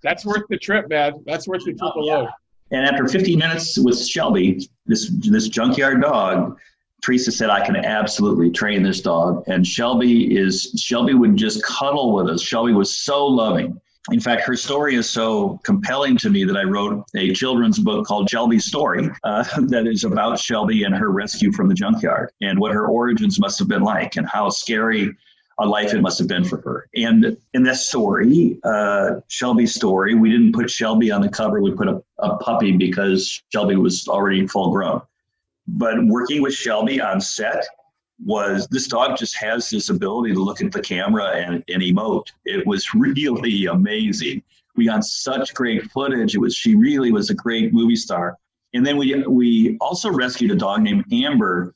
[0.04, 1.24] That's worth the trip, man.
[1.26, 2.30] That's worth the trip alone.
[2.72, 6.58] And after 15 minutes with Shelby, this this junkyard dog,
[7.06, 9.44] Teresa said, I can absolutely train this dog.
[9.46, 12.42] And Shelby is, Shelby would just cuddle with us.
[12.42, 13.80] Shelby was so loving.
[14.12, 18.08] In fact, her story is so compelling to me that I wrote a children's book
[18.08, 22.58] called Shelby's Story uh, that is about Shelby and her rescue from the junkyard and
[22.58, 25.16] what her origins must have been like and how scary
[25.60, 26.90] a life it must have been for her.
[26.96, 31.72] And in this story, uh, Shelby's story, we didn't put Shelby on the cover, we
[31.72, 35.04] put a, a puppy because Shelby was already full grown.
[35.68, 37.66] But working with Shelby on set,
[38.24, 42.28] was this dog just has this ability to look at the camera and, and emote.
[42.46, 44.42] It was really amazing.
[44.76, 46.36] We got such great footage.
[46.36, 48.38] It was she really was a great movie star.
[48.74, 51.74] And then we we also rescued a dog named Amber.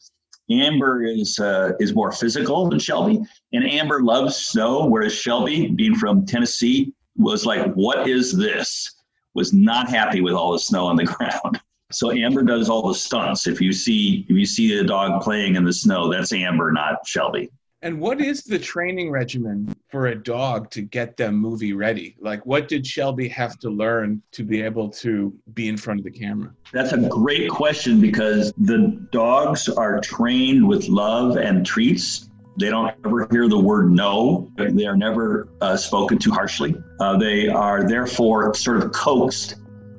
[0.52, 3.22] Amber is uh, is more physical than Shelby,
[3.54, 8.96] and Amber loves snow, whereas Shelby, being from Tennessee, was like, "What is this?"
[9.36, 11.62] Was not happy with all the snow on the ground.
[11.92, 13.48] So Amber does all the stunts.
[13.48, 17.08] If you see if you see a dog playing in the snow, that's Amber, not
[17.08, 17.50] Shelby.
[17.82, 22.16] And what is the training regimen for a dog to get them movie ready?
[22.20, 26.04] Like, what did Shelby have to learn to be able to be in front of
[26.04, 26.52] the camera?
[26.74, 32.30] That's a great question because the dogs are trained with love and treats.
[32.58, 34.52] They don't ever hear the word no.
[34.58, 36.76] They are never uh, spoken to harshly.
[37.00, 39.56] Uh, they are therefore sort of coaxed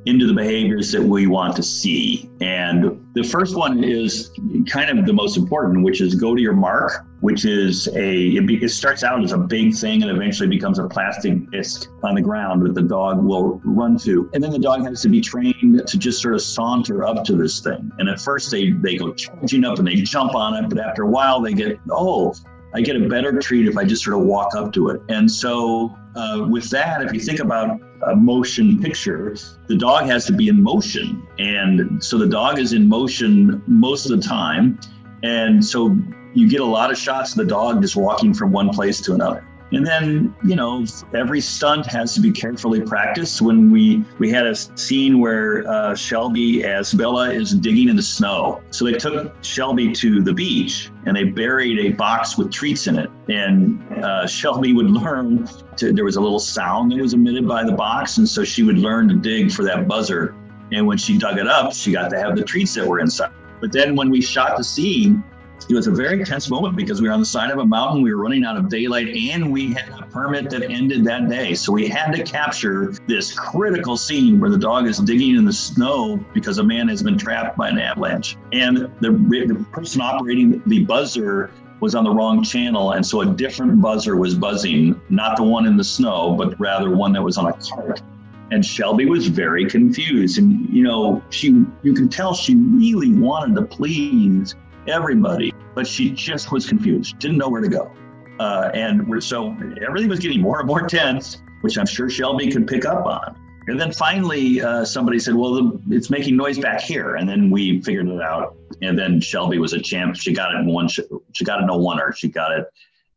[0.07, 2.31] into the behaviors that we want to see.
[2.41, 4.31] And the first one is
[4.67, 8.47] kind of the most important, which is go to your mark, which is a, it,
[8.47, 12.15] be, it, starts out as a big thing and eventually becomes a plastic disc on
[12.15, 14.31] the ground that the dog will run to.
[14.33, 17.37] And then the dog has to be trained to just sort of saunter up to
[17.37, 17.91] this thing.
[17.99, 21.03] And at first they, they go charging up and they jump on it, but after
[21.03, 22.35] a while they get, oh,
[22.72, 25.02] I get a better treat if I just sort of walk up to it.
[25.09, 30.24] And so, uh, with that, if you think about a motion picture, the dog has
[30.26, 31.26] to be in motion.
[31.38, 34.78] And so the dog is in motion most of the time.
[35.22, 35.96] And so
[36.35, 39.14] you get a lot of shots of the dog just walking from one place to
[39.14, 39.46] another.
[39.72, 43.40] And then, you know, every stunt has to be carefully practiced.
[43.40, 48.02] When we we had a scene where uh, Shelby, as Bella, is digging in the
[48.02, 52.88] snow, so they took Shelby to the beach and they buried a box with treats
[52.88, 53.11] in it.
[53.28, 55.92] And uh, Shelby would learn to.
[55.92, 58.78] There was a little sound that was emitted by the box, and so she would
[58.78, 60.35] learn to dig for that buzzer.
[60.72, 63.33] And when she dug it up, she got to have the treats that were inside.
[63.61, 65.22] But then when we shot the scene,
[65.68, 68.03] it was a very tense moment because we were on the side of a mountain,
[68.03, 71.55] we were running out of daylight, and we had a permit that ended that day.
[71.55, 75.53] So we had to capture this critical scene where the dog is digging in the
[75.53, 78.37] snow because a man has been trapped by an avalanche.
[78.53, 82.92] And the, the person operating the buzzer was on the wrong channel.
[82.92, 86.94] And so a different buzzer was buzzing, not the one in the snow, but rather
[86.94, 88.03] one that was on a cart
[88.51, 90.38] and Shelby was very confused.
[90.38, 94.55] And you know, she you can tell she really wanted to please
[94.90, 97.92] everybody, but she just was confused, didn't know where to go.
[98.38, 102.50] Uh, and we're, so everything was getting more and more tense, which I'm sure Shelby
[102.50, 103.37] could pick up on.
[103.68, 107.50] And then finally, uh, somebody said, "Well, the, it's making noise back here," and then
[107.50, 108.57] we figured it out.
[108.83, 110.16] And then Shelby was a champ.
[110.16, 110.88] She got it in one.
[110.88, 111.00] Sh-
[111.33, 112.16] she got it in no oneer.
[112.16, 112.66] She got it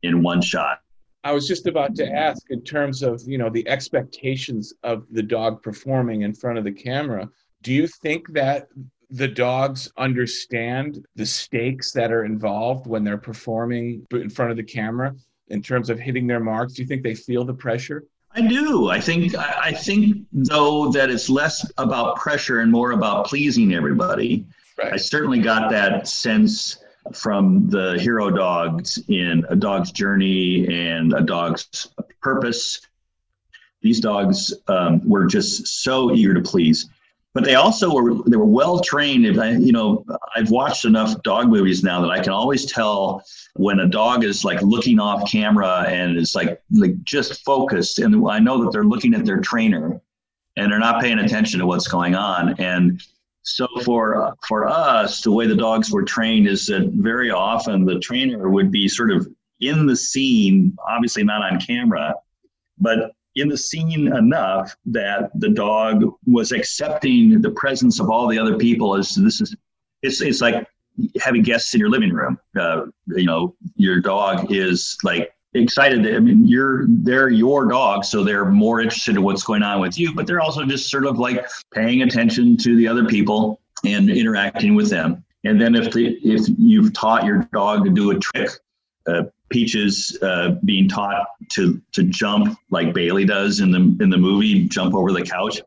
[0.03, 0.81] in one shot.
[1.23, 5.23] I was just about to ask, in terms of you know the expectations of the
[5.23, 7.29] dog performing in front of the camera.
[7.61, 8.67] Do you think that
[9.13, 14.63] the dogs understand the stakes that are involved when they're performing in front of the
[14.63, 15.15] camera
[15.49, 16.73] in terms of hitting their marks?
[16.73, 18.05] Do you think they feel the pressure?
[18.31, 18.89] I do.
[18.89, 24.47] I think I think though that it's less about pressure and more about pleasing everybody.
[24.79, 24.93] Right.
[24.93, 31.21] I certainly got that sense from the hero dogs in A Dog's Journey and A
[31.21, 32.81] Dog's Purpose.
[33.83, 36.89] These dogs um, were just so eager to please
[37.33, 39.25] but they also were they were well trained.
[39.25, 43.23] If I, you know, I've watched enough dog movies now that I can always tell
[43.55, 48.27] when a dog is like looking off camera and is like like just focused, and
[48.29, 49.99] I know that they're looking at their trainer
[50.55, 52.59] and they're not paying attention to what's going on.
[52.59, 53.01] And
[53.41, 57.99] so for for us, the way the dogs were trained is that very often the
[57.99, 59.27] trainer would be sort of
[59.59, 62.13] in the scene, obviously not on camera,
[62.77, 68.37] but in the scene enough that the dog was accepting the presence of all the
[68.37, 69.55] other people as this is
[70.01, 70.67] it's it's like
[71.21, 72.37] having guests in your living room.
[72.59, 78.23] Uh, you know your dog is like excited i mean you're they're your dog so
[78.23, 81.19] they're more interested in what's going on with you but they're also just sort of
[81.19, 85.23] like paying attention to the other people and interacting with them.
[85.43, 88.49] And then if the if you've taught your dog to do a trick
[89.07, 89.23] uh,
[89.53, 94.67] Peaches uh, being taught to to jump like Bailey does in the in the movie,
[94.67, 95.61] jump over the couch.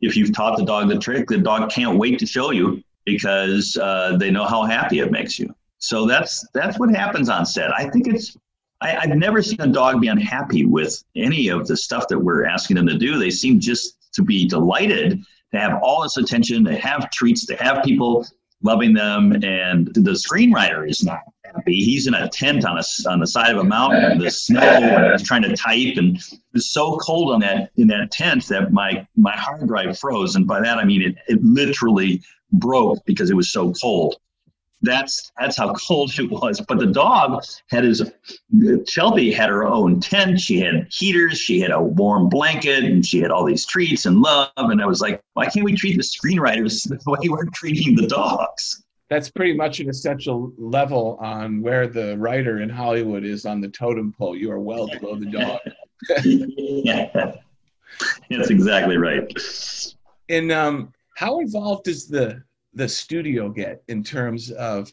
[0.00, 3.76] If you've taught the dog the trick, the dog can't wait to show you because
[3.76, 5.52] uh, they know how happy it makes you.
[5.78, 7.76] So that's that's what happens on set.
[7.76, 8.36] I think it's
[8.80, 12.44] I, I've never seen a dog be unhappy with any of the stuff that we're
[12.44, 13.18] asking them to do.
[13.18, 17.56] They seem just to be delighted to have all this attention, to have treats, to
[17.56, 18.24] have people
[18.62, 19.32] loving them.
[19.32, 21.76] And the screenwriter is not happy.
[21.76, 24.60] He's in a tent on a, on the side of a mountain in the snow
[24.60, 28.46] and he's trying to type and it was so cold on that in that tent
[28.48, 30.36] that my my hard drive froze.
[30.36, 34.16] And by that I mean it, it literally broke because it was so cold
[34.82, 36.60] that's that's how cold it was.
[36.60, 38.02] But the dog had his
[38.86, 40.40] Shelby had her own tent.
[40.40, 41.38] She had heaters.
[41.38, 44.50] She had a warm blanket, and she had all these treats and love.
[44.56, 48.06] And I was like, why can't we treat the screenwriters the way we're treating the
[48.06, 48.84] dogs?
[49.08, 53.68] That's pretty much an essential level on where the writer in Hollywood is on the
[53.68, 54.34] totem pole.
[54.34, 55.60] You are well below the dog.
[56.24, 57.34] yeah,
[58.30, 59.30] that's exactly right.
[60.30, 62.42] And um, how involved is the
[62.74, 64.92] the studio get in terms of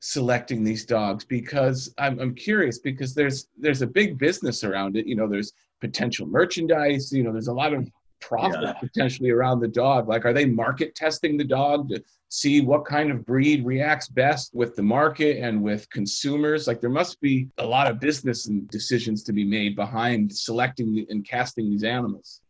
[0.00, 1.24] selecting these dogs?
[1.24, 5.06] Because I'm, I'm curious because there's there's a big business around it.
[5.06, 7.88] You know there's potential merchandise you know there's a lot of
[8.20, 8.72] profit yeah.
[8.72, 10.08] potentially around the dog.
[10.08, 14.54] Like are they market testing the dog to see what kind of breed reacts best
[14.54, 16.66] with the market and with consumers?
[16.66, 21.06] Like there must be a lot of business and decisions to be made behind selecting
[21.08, 22.40] and casting these animals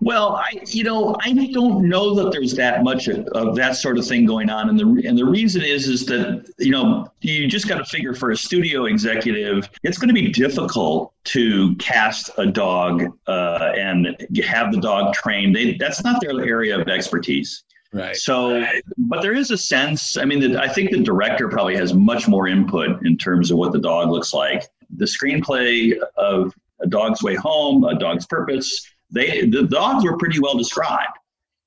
[0.00, 3.98] well, I you know I don't know that there's that much of, of, that sort
[3.98, 7.48] of thing going on, and the and the reason is is that you know you
[7.48, 12.30] just got to figure for a studio executive, it's going to be difficult to cast
[12.36, 15.56] a dog uh, and have the dog trained.
[15.56, 17.64] They, that's not their area of expertise.
[17.92, 18.16] Right.
[18.16, 18.66] So,
[18.98, 20.16] but there is a sense.
[20.16, 23.72] I mean, I think the director probably has much more input in terms of what
[23.72, 24.64] the dog looks like.
[24.96, 28.84] The screenplay of A Dog's Way Home, A Dog's Purpose
[29.14, 31.18] they the dogs were pretty well described.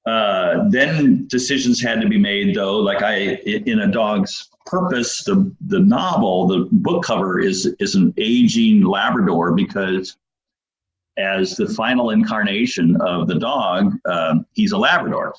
[0.05, 2.77] Uh, then decisions had to be made, though.
[2.77, 8.13] Like I, in a dog's purpose, the the novel, the book cover is is an
[8.17, 10.17] aging Labrador because
[11.17, 15.33] as the final incarnation of the dog, uh, he's a Labrador.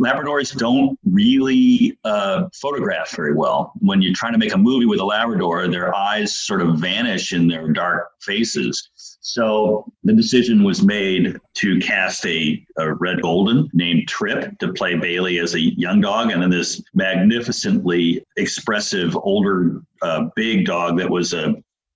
[0.00, 3.72] Labradors don't really uh, photograph very well.
[3.78, 7.32] When you're trying to make a movie with a Labrador, their eyes sort of vanish
[7.32, 8.90] in their dark faces.
[9.26, 14.96] So the decision was made to cast a, a, red golden named Trip to play
[14.96, 21.08] Bailey as a young dog, and then this magnificently expressive older uh, big dog that
[21.08, 21.54] was a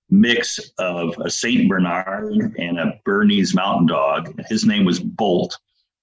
[0.09, 4.33] mix of a Saint Bernard and a Bernese Mountain Dog.
[4.49, 5.55] His name was Bolt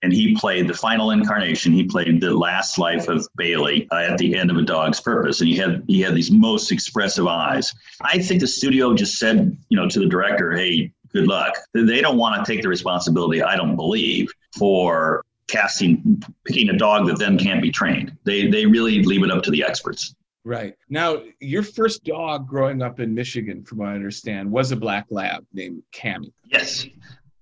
[0.03, 1.73] and he played the final incarnation.
[1.73, 5.41] He played the last life of Bailey uh, at the end of A Dog's Purpose,
[5.41, 7.75] and he had he had these most expressive eyes.
[8.03, 12.01] I think the studio just said, you know, to the director, "Hey, good luck." They
[12.01, 13.43] don't want to take the responsibility.
[13.43, 18.17] I don't believe for casting, picking a dog that then can't be trained.
[18.25, 20.15] They they really leave it up to the experts.
[20.45, 20.75] Right.
[20.89, 25.07] Now, your first dog growing up in Michigan, from what I understand, was a black
[25.11, 26.33] lab named Cammy.
[26.45, 26.87] Yes.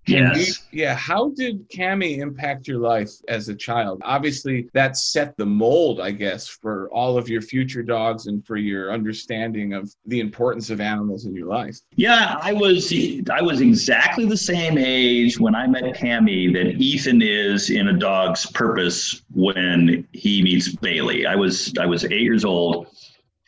[0.06, 0.64] Yes.
[0.70, 0.94] yeah.
[0.94, 4.02] How did Cammy impact your life as a child?
[4.04, 8.56] Obviously, that set the mold, I guess, for all of your future dogs and for
[8.56, 11.78] your understanding of the importance of animals in your life.
[11.96, 12.92] Yeah, I was
[13.30, 17.98] I was exactly the same age when I met Cammy that Ethan is in a
[17.98, 21.26] dog's purpose when he meets Bailey.
[21.26, 22.88] I was I was eight years old.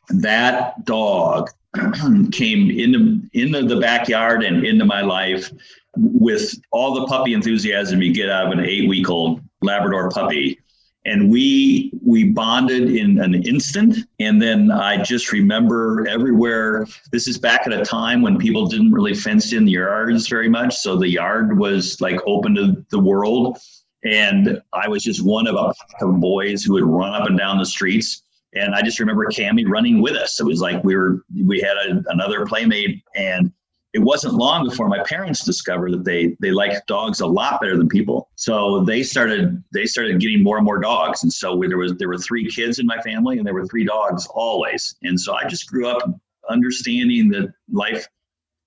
[0.09, 1.51] That dog
[2.33, 5.51] came into into the backyard and into my life
[5.97, 10.59] with all the puppy enthusiasm you get out of an eight week old Labrador puppy.
[11.05, 13.99] And we we bonded in an instant.
[14.19, 16.87] And then I just remember everywhere.
[17.13, 20.49] This is back at a time when people didn't really fence in the yards very
[20.49, 20.77] much.
[20.77, 23.59] So the yard was like open to the world.
[24.05, 27.39] And I was just one of a pack of boys who would run up and
[27.39, 28.23] down the streets.
[28.55, 30.41] And I just remember Cammy running with us.
[30.41, 33.53] It was like we were we had a, another playmate and
[33.97, 37.79] it wasn't long before my parents discovered that they they liked dogs a lot better
[37.79, 38.29] than people.
[38.35, 42.09] So they started they started getting more and more dogs, and so there was there
[42.09, 44.97] were three kids in my family, and there were three dogs always.
[45.03, 46.03] And so I just grew up
[46.51, 48.07] understanding that life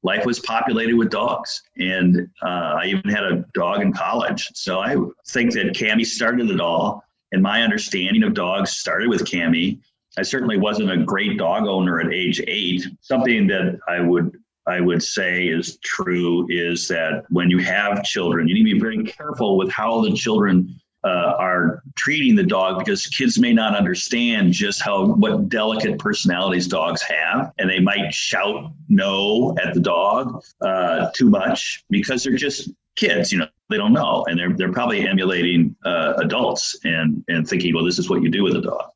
[0.02, 4.50] life was populated with dogs, and uh, I even had a dog in college.
[4.56, 4.96] So I
[5.28, 9.80] think that Cammy started it all, and my understanding of dogs started with Cammy.
[10.18, 12.86] I certainly wasn't a great dog owner at age eight.
[13.02, 18.48] Something that I would I would say is true is that when you have children,
[18.48, 22.80] you need to be very careful with how the children uh, are treating the dog
[22.80, 28.14] because kids may not understand just how what delicate personalities dogs have, and they might
[28.14, 32.70] shout no at the dog uh, too much because they're just
[33.00, 33.32] kids.
[33.32, 37.74] You know, they don't know, and they're they're probably emulating uh, adults and and thinking,
[37.74, 38.92] well, this is what you do with a dog.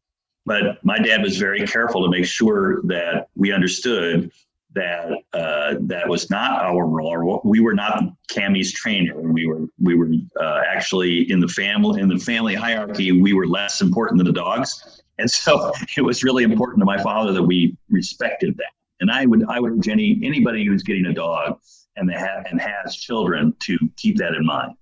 [0.45, 4.29] But my dad was very careful to make sure that we understood
[4.75, 7.41] that uh, that was not our role.
[7.45, 9.21] We were not Cammy's trainer.
[9.21, 13.11] We were we were uh, actually in the family in the family hierarchy.
[13.11, 17.01] We were less important than the dogs, and so it was really important to my
[17.01, 18.73] father that we respected that.
[19.03, 21.59] And I would I would urge any anybody who's getting a dog
[21.97, 24.75] and they have and has children to keep that in mind.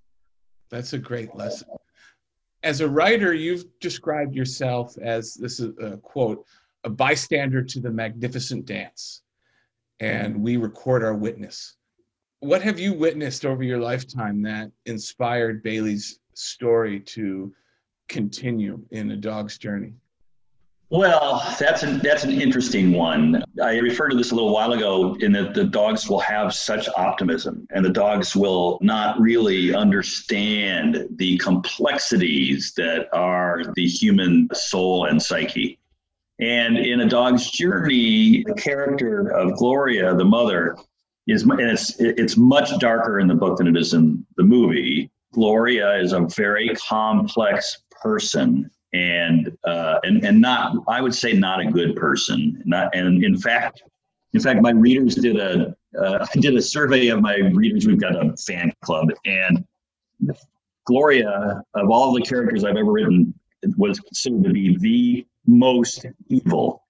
[0.70, 1.70] That's a great lesson.
[2.62, 6.46] As a writer, you've described yourself as this is a quote,
[6.84, 9.24] a bystander to the magnificent dance
[10.00, 11.78] and we record our witness.
[12.42, 17.52] What have you witnessed over your lifetime that inspired Bailey's story to
[18.08, 19.94] continue in a dog's journey?
[20.92, 23.42] Well, that's an that's an interesting one.
[23.64, 26.90] I referred to this a little while ago in that the dogs will have such
[26.98, 35.06] optimism and the dogs will not really understand the complexities that are the human soul
[35.06, 35.80] and psyche.
[36.42, 40.76] And in a dog's journey, the character of Gloria, the mother,
[41.26, 45.10] is and it's it's much darker in the book than it is in the movie.
[45.32, 51.62] Gloria is a very complex person, and uh, and and not I would say not
[51.62, 52.62] a good person.
[52.66, 53.84] Not and in fact,
[54.34, 57.88] in fact, my readers did a uh, I did a survey of my readers.
[57.88, 59.66] We've got a fan club, and
[60.86, 63.34] Gloria, of all the characters I've ever written,
[63.78, 66.84] was considered to be the most evil.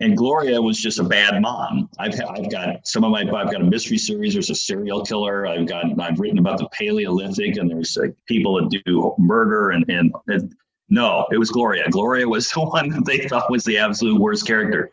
[0.00, 1.88] And Gloria was just a bad mom.
[1.98, 4.34] I've I've got some of my I've got a mystery series.
[4.34, 5.46] There's a serial killer.
[5.46, 9.84] I've got I've written about the Paleolithic, and there's like people that do murder and
[9.88, 10.54] and, and
[10.88, 11.88] no, it was Gloria.
[11.90, 14.90] Gloria was the one that they thought was the absolute worst character.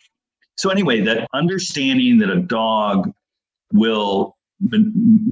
[0.58, 3.12] So anyway, that understanding that a dog
[3.74, 4.36] will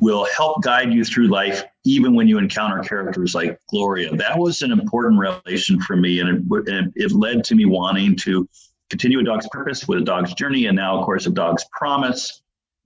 [0.02, 4.14] will help guide you through life even when you encounter characters like Gloria.
[4.16, 8.48] That was an important revelation for me, and it, it led to me wanting to
[8.90, 12.42] continue a dog's purpose with a dog's journey, and now, of course, a dog's promise.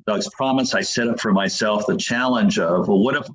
[0.05, 0.73] Dog's promise.
[0.73, 3.27] I set up for myself the challenge of, well, what if,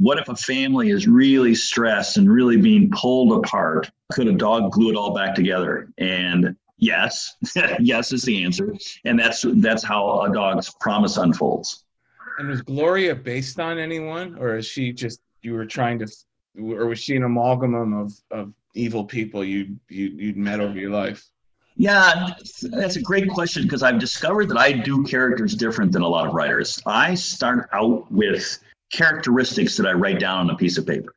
[0.00, 3.90] what if a family is really stressed and really being pulled apart?
[4.12, 5.90] Could a dog glue it all back together?
[5.98, 7.36] And yes,
[7.78, 8.74] yes is the answer,
[9.04, 11.84] and that's that's how a dog's promise unfolds.
[12.38, 16.06] And was Gloria based on anyone, or is she just you were trying to,
[16.58, 20.90] or was she an amalgam of of evil people you you you'd met over your
[20.90, 21.28] life?
[21.76, 22.30] Yeah,
[22.62, 26.26] that's a great question because I've discovered that I do characters different than a lot
[26.26, 26.80] of writers.
[26.86, 28.58] I start out with
[28.92, 31.14] characteristics that I write down on a piece of paper.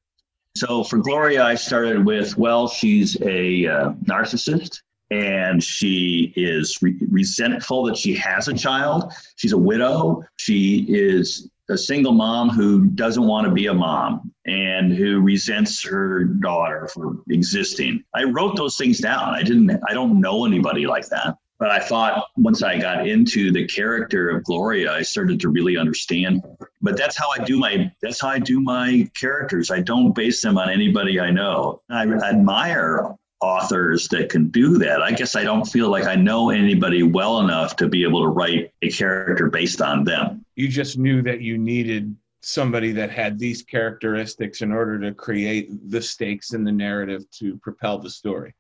[0.56, 6.98] So for Gloria, I started with, well, she's a uh, narcissist and she is re-
[7.10, 9.12] resentful that she has a child.
[9.36, 10.24] She's a widow.
[10.38, 15.84] She is a single mom who doesn't want to be a mom and who resents
[15.84, 18.04] her daughter for existing.
[18.14, 19.34] I wrote those things down.
[19.34, 21.38] I didn't I don't know anybody like that.
[21.64, 25.78] But I thought once I got into the character of Gloria, I started to really
[25.78, 26.44] understand.
[26.82, 29.72] But that's how I do my that's how I do my characters.
[29.72, 31.82] I don't base them on anybody I know.
[31.90, 35.02] I admire authors that can do that.
[35.02, 38.28] I guess I don't feel like I know anybody well enough to be able to
[38.28, 40.46] write a character based on them.
[40.58, 45.70] You just knew that you needed somebody that had these characteristics in order to create
[45.90, 48.54] the stakes in the narrative to propel the story.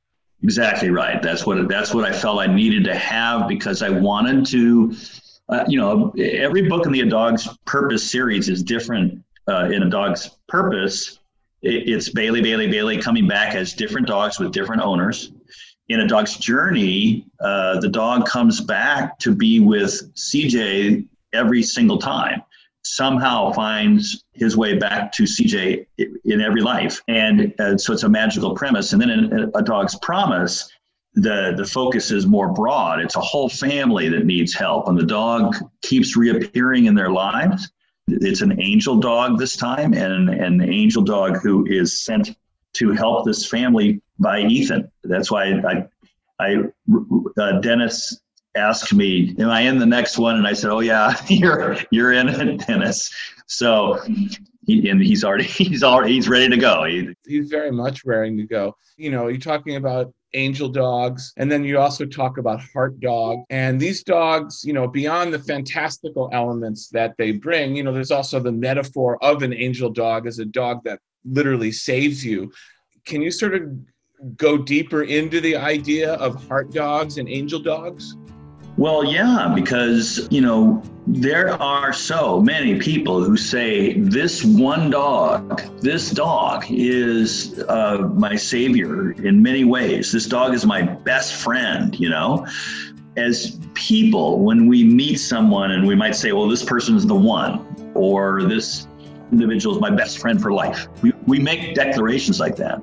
[0.43, 1.21] Exactly right.
[1.21, 4.95] That's what that's what I felt I needed to have because I wanted to.
[5.49, 9.83] Uh, you know, every book in the A Dog's Purpose series is different uh, in
[9.83, 11.19] A Dog's Purpose
[11.63, 15.31] it's Bailey, Bailey, Bailey coming back as different dogs with different owners.
[15.89, 21.97] In a dog's journey, uh, the dog comes back to be with CJ every single
[21.97, 22.41] time.
[22.86, 25.86] Somehow finds his way back to CJ
[26.25, 28.93] in every life, and uh, so it's a magical premise.
[28.93, 30.69] And then in a dog's promise,
[31.13, 32.99] the the focus is more broad.
[32.99, 37.71] It's a whole family that needs help, and the dog keeps reappearing in their lives
[38.07, 42.36] it's an angel dog this time, and an angel dog who is sent
[42.73, 44.91] to help this family by Ethan.
[45.03, 45.88] That's why I,
[46.39, 46.63] I,
[47.38, 48.19] uh, Dennis
[48.55, 52.13] asked me, "Am I in the next one?" And I said, "Oh yeah, you're you're
[52.13, 53.11] in it, Dennis."
[53.47, 53.99] So,
[54.65, 56.83] he, and he's already he's already he's ready to go.
[56.83, 58.75] He, he's very much ready to go.
[58.97, 61.33] You know, you're talking about angel dogs.
[61.37, 63.43] And then you also talk about heart dog.
[63.49, 68.11] And these dogs, you know, beyond the fantastical elements that they bring, you know, there's
[68.11, 72.51] also the metaphor of an angel dog as a dog that literally saves you.
[73.05, 73.69] Can you sort of
[74.37, 78.15] go deeper into the idea of heart dogs and angel dogs?
[78.76, 85.61] Well, yeah, because, you know, there are so many people who say this one dog,
[85.82, 90.11] this dog is uh, my savior in many ways.
[90.11, 92.47] This dog is my best friend, you know.
[93.15, 97.13] As people, when we meet someone and we might say, well, this person is the
[97.13, 98.88] one, or this
[99.32, 102.82] individual is my best friend for life, we, we make declarations like that.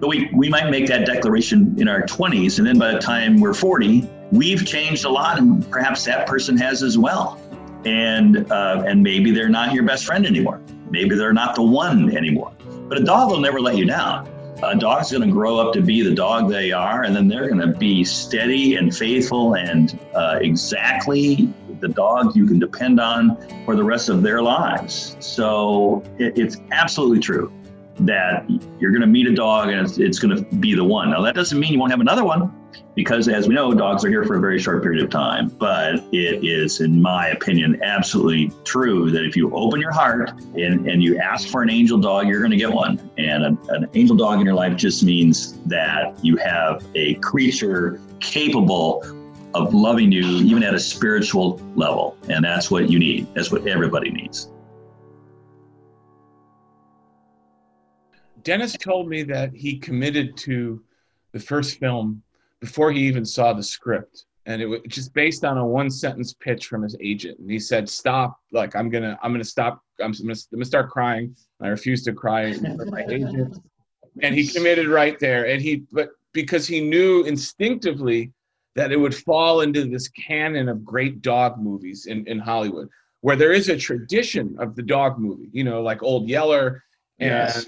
[0.00, 3.40] But we, we might make that declaration in our 20s, and then by the time
[3.40, 7.40] we're 40, we've changed a lot, and perhaps that person has as well.
[7.84, 10.60] And uh, and maybe they're not your best friend anymore.
[10.90, 12.52] Maybe they're not the one anymore.
[12.88, 14.28] But a dog will never let you down.
[14.62, 17.48] A dog's going to grow up to be the dog they are, and then they're
[17.48, 21.48] going to be steady and faithful and uh, exactly
[21.80, 25.16] the dog you can depend on for the rest of their lives.
[25.20, 27.50] So it, it's absolutely true
[28.06, 28.48] that
[28.78, 31.10] you're going to meet a dog and it's, it's going to be the one.
[31.10, 32.52] Now, that doesn't mean you won't have another one
[32.94, 35.48] because, as we know, dogs are here for a very short period of time.
[35.48, 40.88] But it is, in my opinion, absolutely true that if you open your heart and,
[40.88, 43.10] and you ask for an angel dog, you're going to get one.
[43.18, 48.00] And a, an angel dog in your life just means that you have a creature
[48.20, 49.04] capable
[49.54, 52.16] of loving you, even at a spiritual level.
[52.28, 53.26] And that's what you need.
[53.34, 54.48] That's what everybody needs.
[58.42, 60.82] Dennis told me that he committed to
[61.32, 62.22] the first film
[62.60, 64.24] before he even saw the script.
[64.46, 67.38] And it was just based on a one sentence pitch from his agent.
[67.38, 70.90] And he said stop like i'm gonna i'm gonna stop i'm gonna, I'm gonna start
[70.90, 71.36] crying.
[71.60, 73.58] I refuse to cry for my agent.
[74.22, 75.46] And he committed right there.
[75.46, 78.32] And he but because he knew instinctively
[78.76, 82.88] that it would fall into this canon of great dog movies in, in hollywood
[83.20, 86.82] where there is a tradition of the dog movie you know like old yeller
[87.18, 87.66] and Yes.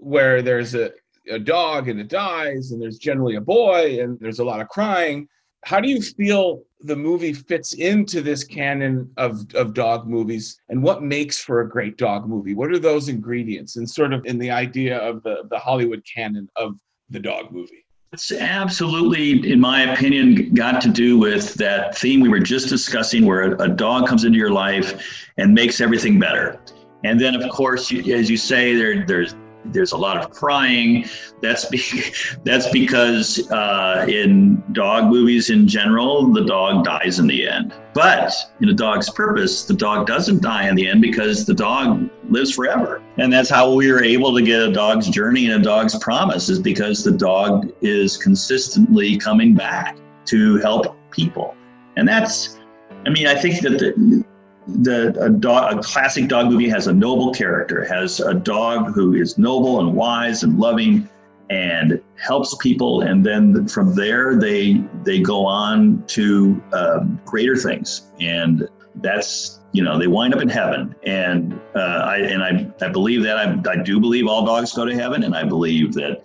[0.00, 0.90] Where there's a,
[1.30, 4.68] a dog and it dies and there's generally a boy and there's a lot of
[4.68, 5.28] crying.
[5.64, 10.82] How do you feel the movie fits into this canon of, of dog movies and
[10.82, 12.54] what makes for a great dog movie?
[12.54, 16.48] What are those ingredients and sort of in the idea of the, the hollywood canon
[16.56, 16.76] of
[17.10, 17.84] the dog movie?
[18.12, 23.24] It's absolutely, in my opinion, got to do with that theme we were just discussing,
[23.24, 26.60] where a, dog comes into your life and makes everything better.
[27.04, 29.36] And then, of course, as you say, there, there's
[29.66, 31.04] there's a lot of crying.
[31.40, 31.82] That's be,
[32.44, 37.74] that's because uh, in dog movies in general, the dog dies in the end.
[37.92, 42.08] But in a dog's purpose, the dog doesn't die in the end because the dog
[42.28, 43.02] lives forever.
[43.16, 46.48] And that's how we were able to get a dog's journey and a dog's promise
[46.48, 51.56] is because the dog is consistently coming back to help people.
[51.96, 52.58] And that's,
[53.04, 54.24] I mean, I think that the,
[54.66, 59.14] the a dog a classic dog movie has a noble character has a dog who
[59.14, 61.08] is noble and wise and loving
[61.50, 68.10] and helps people and then from there they they go on to um, greater things.
[68.20, 70.94] And that's you know they wind up in heaven.
[71.04, 74.84] And uh, I and I, I believe that I, I do believe all dogs go
[74.84, 76.24] to heaven and I believe that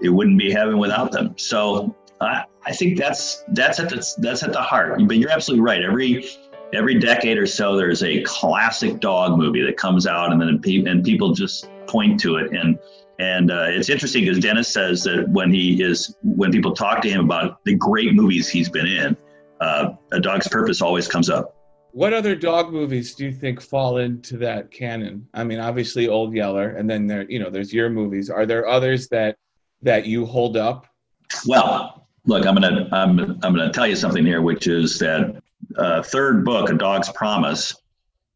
[0.00, 1.34] it wouldn't be heaven without them.
[1.36, 5.00] So I, I think that's that's at the, that's at the heart.
[5.06, 5.82] But you're absolutely right.
[5.82, 6.24] Every
[6.74, 10.84] every decade or so there's a classic dog movie that comes out and then pe-
[10.84, 12.52] and people just point to it.
[12.52, 12.78] And
[13.18, 17.10] and uh, it's interesting because Dennis says that when he is when people talk to
[17.10, 19.16] him about the great movies he's been in,
[19.60, 21.56] uh, A Dog's Purpose always comes up.
[21.92, 25.28] what other dog movies do you think fall into that canon?
[25.34, 28.30] I mean obviously old yeller and then there you know there's your movies.
[28.30, 29.36] Are there others that
[29.82, 30.86] that you hold up?
[31.46, 35.41] Well, look, I'm gonna I'm I'm gonna tell you something here, which is that
[35.76, 37.74] uh, third book, A Dog's Promise,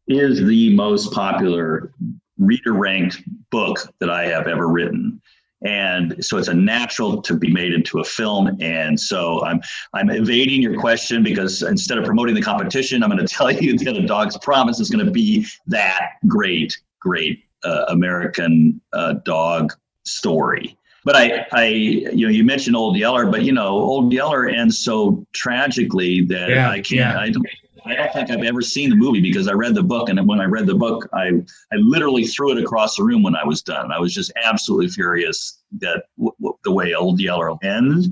[0.07, 1.91] is the most popular
[2.37, 5.21] reader ranked book that I have ever written.
[5.63, 8.55] And so it's a natural to be made into a film.
[8.61, 9.59] And so I'm
[9.93, 13.77] I'm evading your question because instead of promoting the competition, I'm going to tell you
[13.77, 19.73] that A Dog's Promise is going to be that great, great uh, American uh, dog
[20.03, 20.77] story.
[21.07, 24.77] But I, I, you know, you mentioned Old Yeller, but you know, Old Yeller ends
[24.79, 26.91] so tragically that Yeah, I can't.
[27.15, 27.17] yeah.
[27.17, 27.47] I don't.
[27.85, 30.41] I don't think I've ever seen the movie because I read the book, and when
[30.41, 31.27] I read the book, I
[31.71, 33.93] I literally threw it across the room when I was done.
[33.93, 38.09] I was just absolutely furious that w- w- the way Old Yeller ends.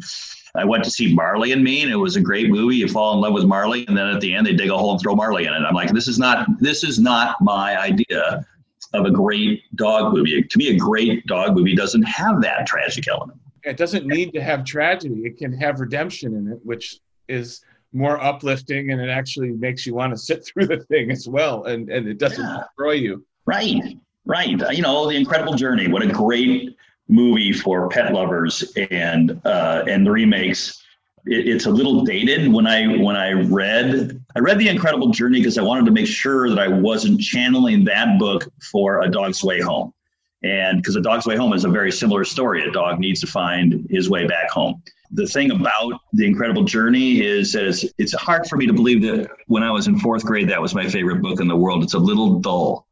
[0.56, 2.78] I went to see Marley and Me, and it was a great movie.
[2.78, 4.92] You fall in love with Marley, and then at the end, they dig a hole
[4.94, 5.58] and throw Marley in it.
[5.58, 8.46] I'm like, this is not this is not my idea
[8.96, 10.42] of a great dog movie.
[10.44, 13.40] To me, a great dog movie doesn't have that tragic element.
[13.64, 17.62] it doesn't need to have tragedy it can have redemption in it which is
[17.94, 21.64] more uplifting and it actually makes you want to sit through the thing as well
[21.66, 22.58] and and it doesn't Yeah.
[22.68, 24.58] destroy you Right, right.
[24.76, 25.88] You know, The Incredible Journey.
[25.88, 26.76] What a great
[27.08, 30.82] movie for pet lovers, and uh, and the remakes.
[31.28, 35.40] it, it's a little dated when I when I read I read The Incredible Journey
[35.40, 39.42] because I wanted to make sure that I wasn't channeling that book for A Dog's
[39.46, 39.94] Way Home.
[40.44, 42.68] And because A Dog's Way Home is a very similar story.
[42.68, 44.84] A dog needs to find his way back home.
[45.12, 49.02] The thing about The Incredible Journey is that it's, it's hard for me to believe
[49.04, 51.82] that when I was in fourth grade, that was my favorite book in the world.
[51.82, 52.88] It's a little dull.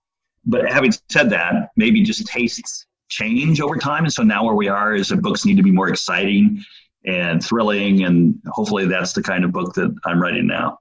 [0.46, 4.06] But having said that, maybe just tastes change over time.
[4.06, 6.64] And so now where we are is that books need to be more exciting
[7.06, 8.06] and thrilling.
[8.06, 10.80] And hopefully that's the kind of book that I'm writing now.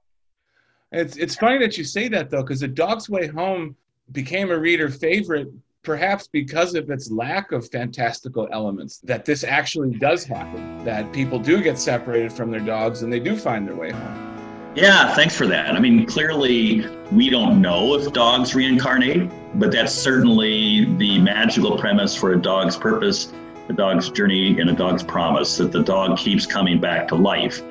[0.93, 3.75] It's, it's funny that you say that though, because The Dog's Way Home
[4.11, 5.49] became a reader favorite
[5.83, 11.37] perhaps because of its lack of fantastical elements, that this actually does happen, that people
[11.37, 14.73] do get separated from their dogs and they do find their way home.
[14.75, 15.75] Yeah, thanks for that.
[15.75, 19.29] I mean, clearly, we don't know if dogs reincarnate,
[19.59, 23.33] but that's certainly the magical premise for a dog's purpose,
[23.69, 27.61] a dog's journey, and a dog's promise that the dog keeps coming back to life.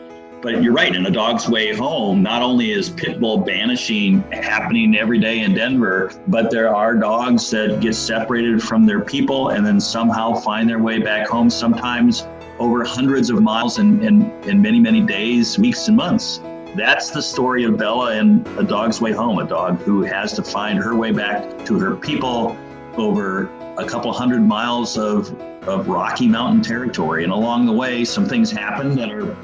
[0.43, 4.97] But you're right, in A Dog's Way Home, not only is pit bull banishing happening
[4.97, 9.65] every day in Denver, but there are dogs that get separated from their people and
[9.65, 12.27] then somehow find their way back home, sometimes
[12.59, 16.41] over hundreds of miles in, in, in many, many days, weeks, and months.
[16.75, 20.43] That's the story of Bella and A Dog's Way Home, a dog who has to
[20.43, 22.57] find her way back to her people
[22.97, 23.45] over
[23.77, 25.33] a couple hundred miles of,
[25.69, 27.23] of Rocky Mountain territory.
[27.23, 29.37] And along the way, some things happen that are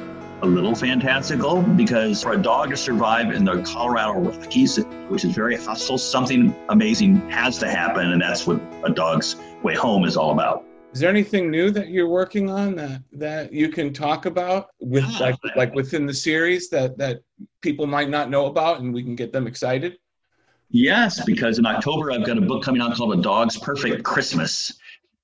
[0.43, 4.77] a little fantastical because for a dog to survive in the Colorado Rockies,
[5.09, 8.13] which is very hostile, something amazing has to happen.
[8.13, 10.65] And that's what a dog's way home is all about.
[10.93, 15.05] Is there anything new that you're working on that that you can talk about with
[15.11, 15.19] Yeah.
[15.19, 17.21] like like within the series that that
[17.61, 19.99] people might not know about and we can get them excited?
[20.71, 24.73] Yes, because in October I've got a book coming out called A Dog's Perfect Christmas.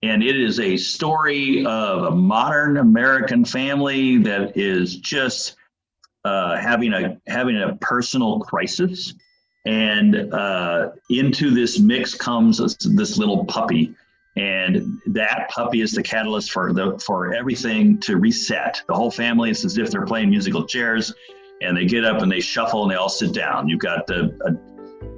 [0.04, 5.56] And it is a story of a modern American family that is just
[6.26, 9.14] uh, having a having a personal crisis.
[9.64, 13.94] And uh, into this mix comes this, this little puppy.
[14.36, 18.82] And that puppy is the catalyst for the for everything to reset.
[18.86, 21.14] The whole family, it's as if they're playing musical chairs
[21.62, 23.68] and they get up and they shuffle and they all sit down.
[23.68, 24.74] You've got the a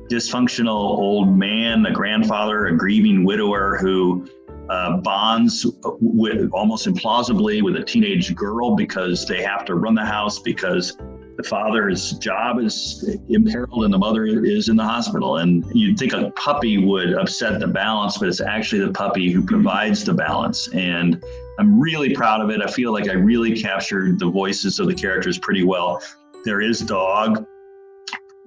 [0.09, 4.29] dysfunctional old man, a grandfather, a grieving widower who
[4.69, 5.67] uh, bonds
[6.01, 10.97] with almost implausibly with a teenage girl because they have to run the house because
[11.37, 15.39] the father's job is imperiled and the mother is in the hospital.
[15.39, 19.45] And you'd think a puppy would upset the balance, but it's actually the puppy who
[19.45, 20.69] provides the balance.
[20.73, 21.23] And
[21.59, 22.63] I'm really proud of it.
[22.63, 26.03] I feel like I really captured the voices of the characters pretty well.
[26.45, 27.47] There is dog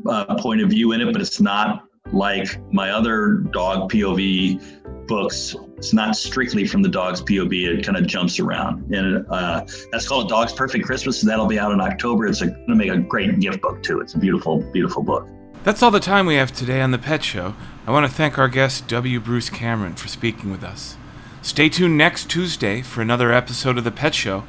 [0.07, 5.55] uh, point of view in it, but it's not like my other dog POV books.
[5.77, 7.79] It's not strictly from the dog's POV.
[7.79, 11.21] It kind of jumps around, and uh, that's called Dog's Perfect Christmas.
[11.21, 12.27] That'll be out in October.
[12.27, 13.99] It's going to make a great gift book too.
[13.99, 15.27] It's a beautiful, beautiful book.
[15.63, 17.55] That's all the time we have today on the Pet Show.
[17.85, 19.19] I want to thank our guest W.
[19.19, 20.95] Bruce Cameron for speaking with us.
[21.41, 24.43] Stay tuned next Tuesday for another episode of the Pet Show.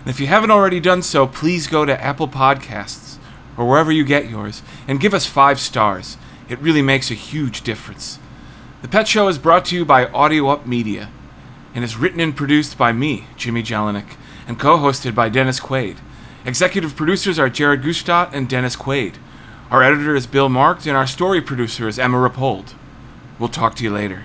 [0.00, 3.16] And if you haven't already done so, please go to Apple Podcasts
[3.56, 6.16] or wherever you get yours and give us five stars.
[6.48, 8.18] It really makes a huge difference.
[8.82, 11.10] The Pet Show is brought to you by Audio Up Media
[11.74, 14.16] and is written and produced by me, Jimmy Jellinek,
[14.46, 15.96] and co hosted by Dennis Quaid.
[16.44, 19.14] Executive producers are Jared Gutstadt and Dennis Quaid.
[19.70, 22.74] Our editor is Bill Marked, and our story producer is Emma Rapold.
[23.38, 24.24] We'll talk to you later.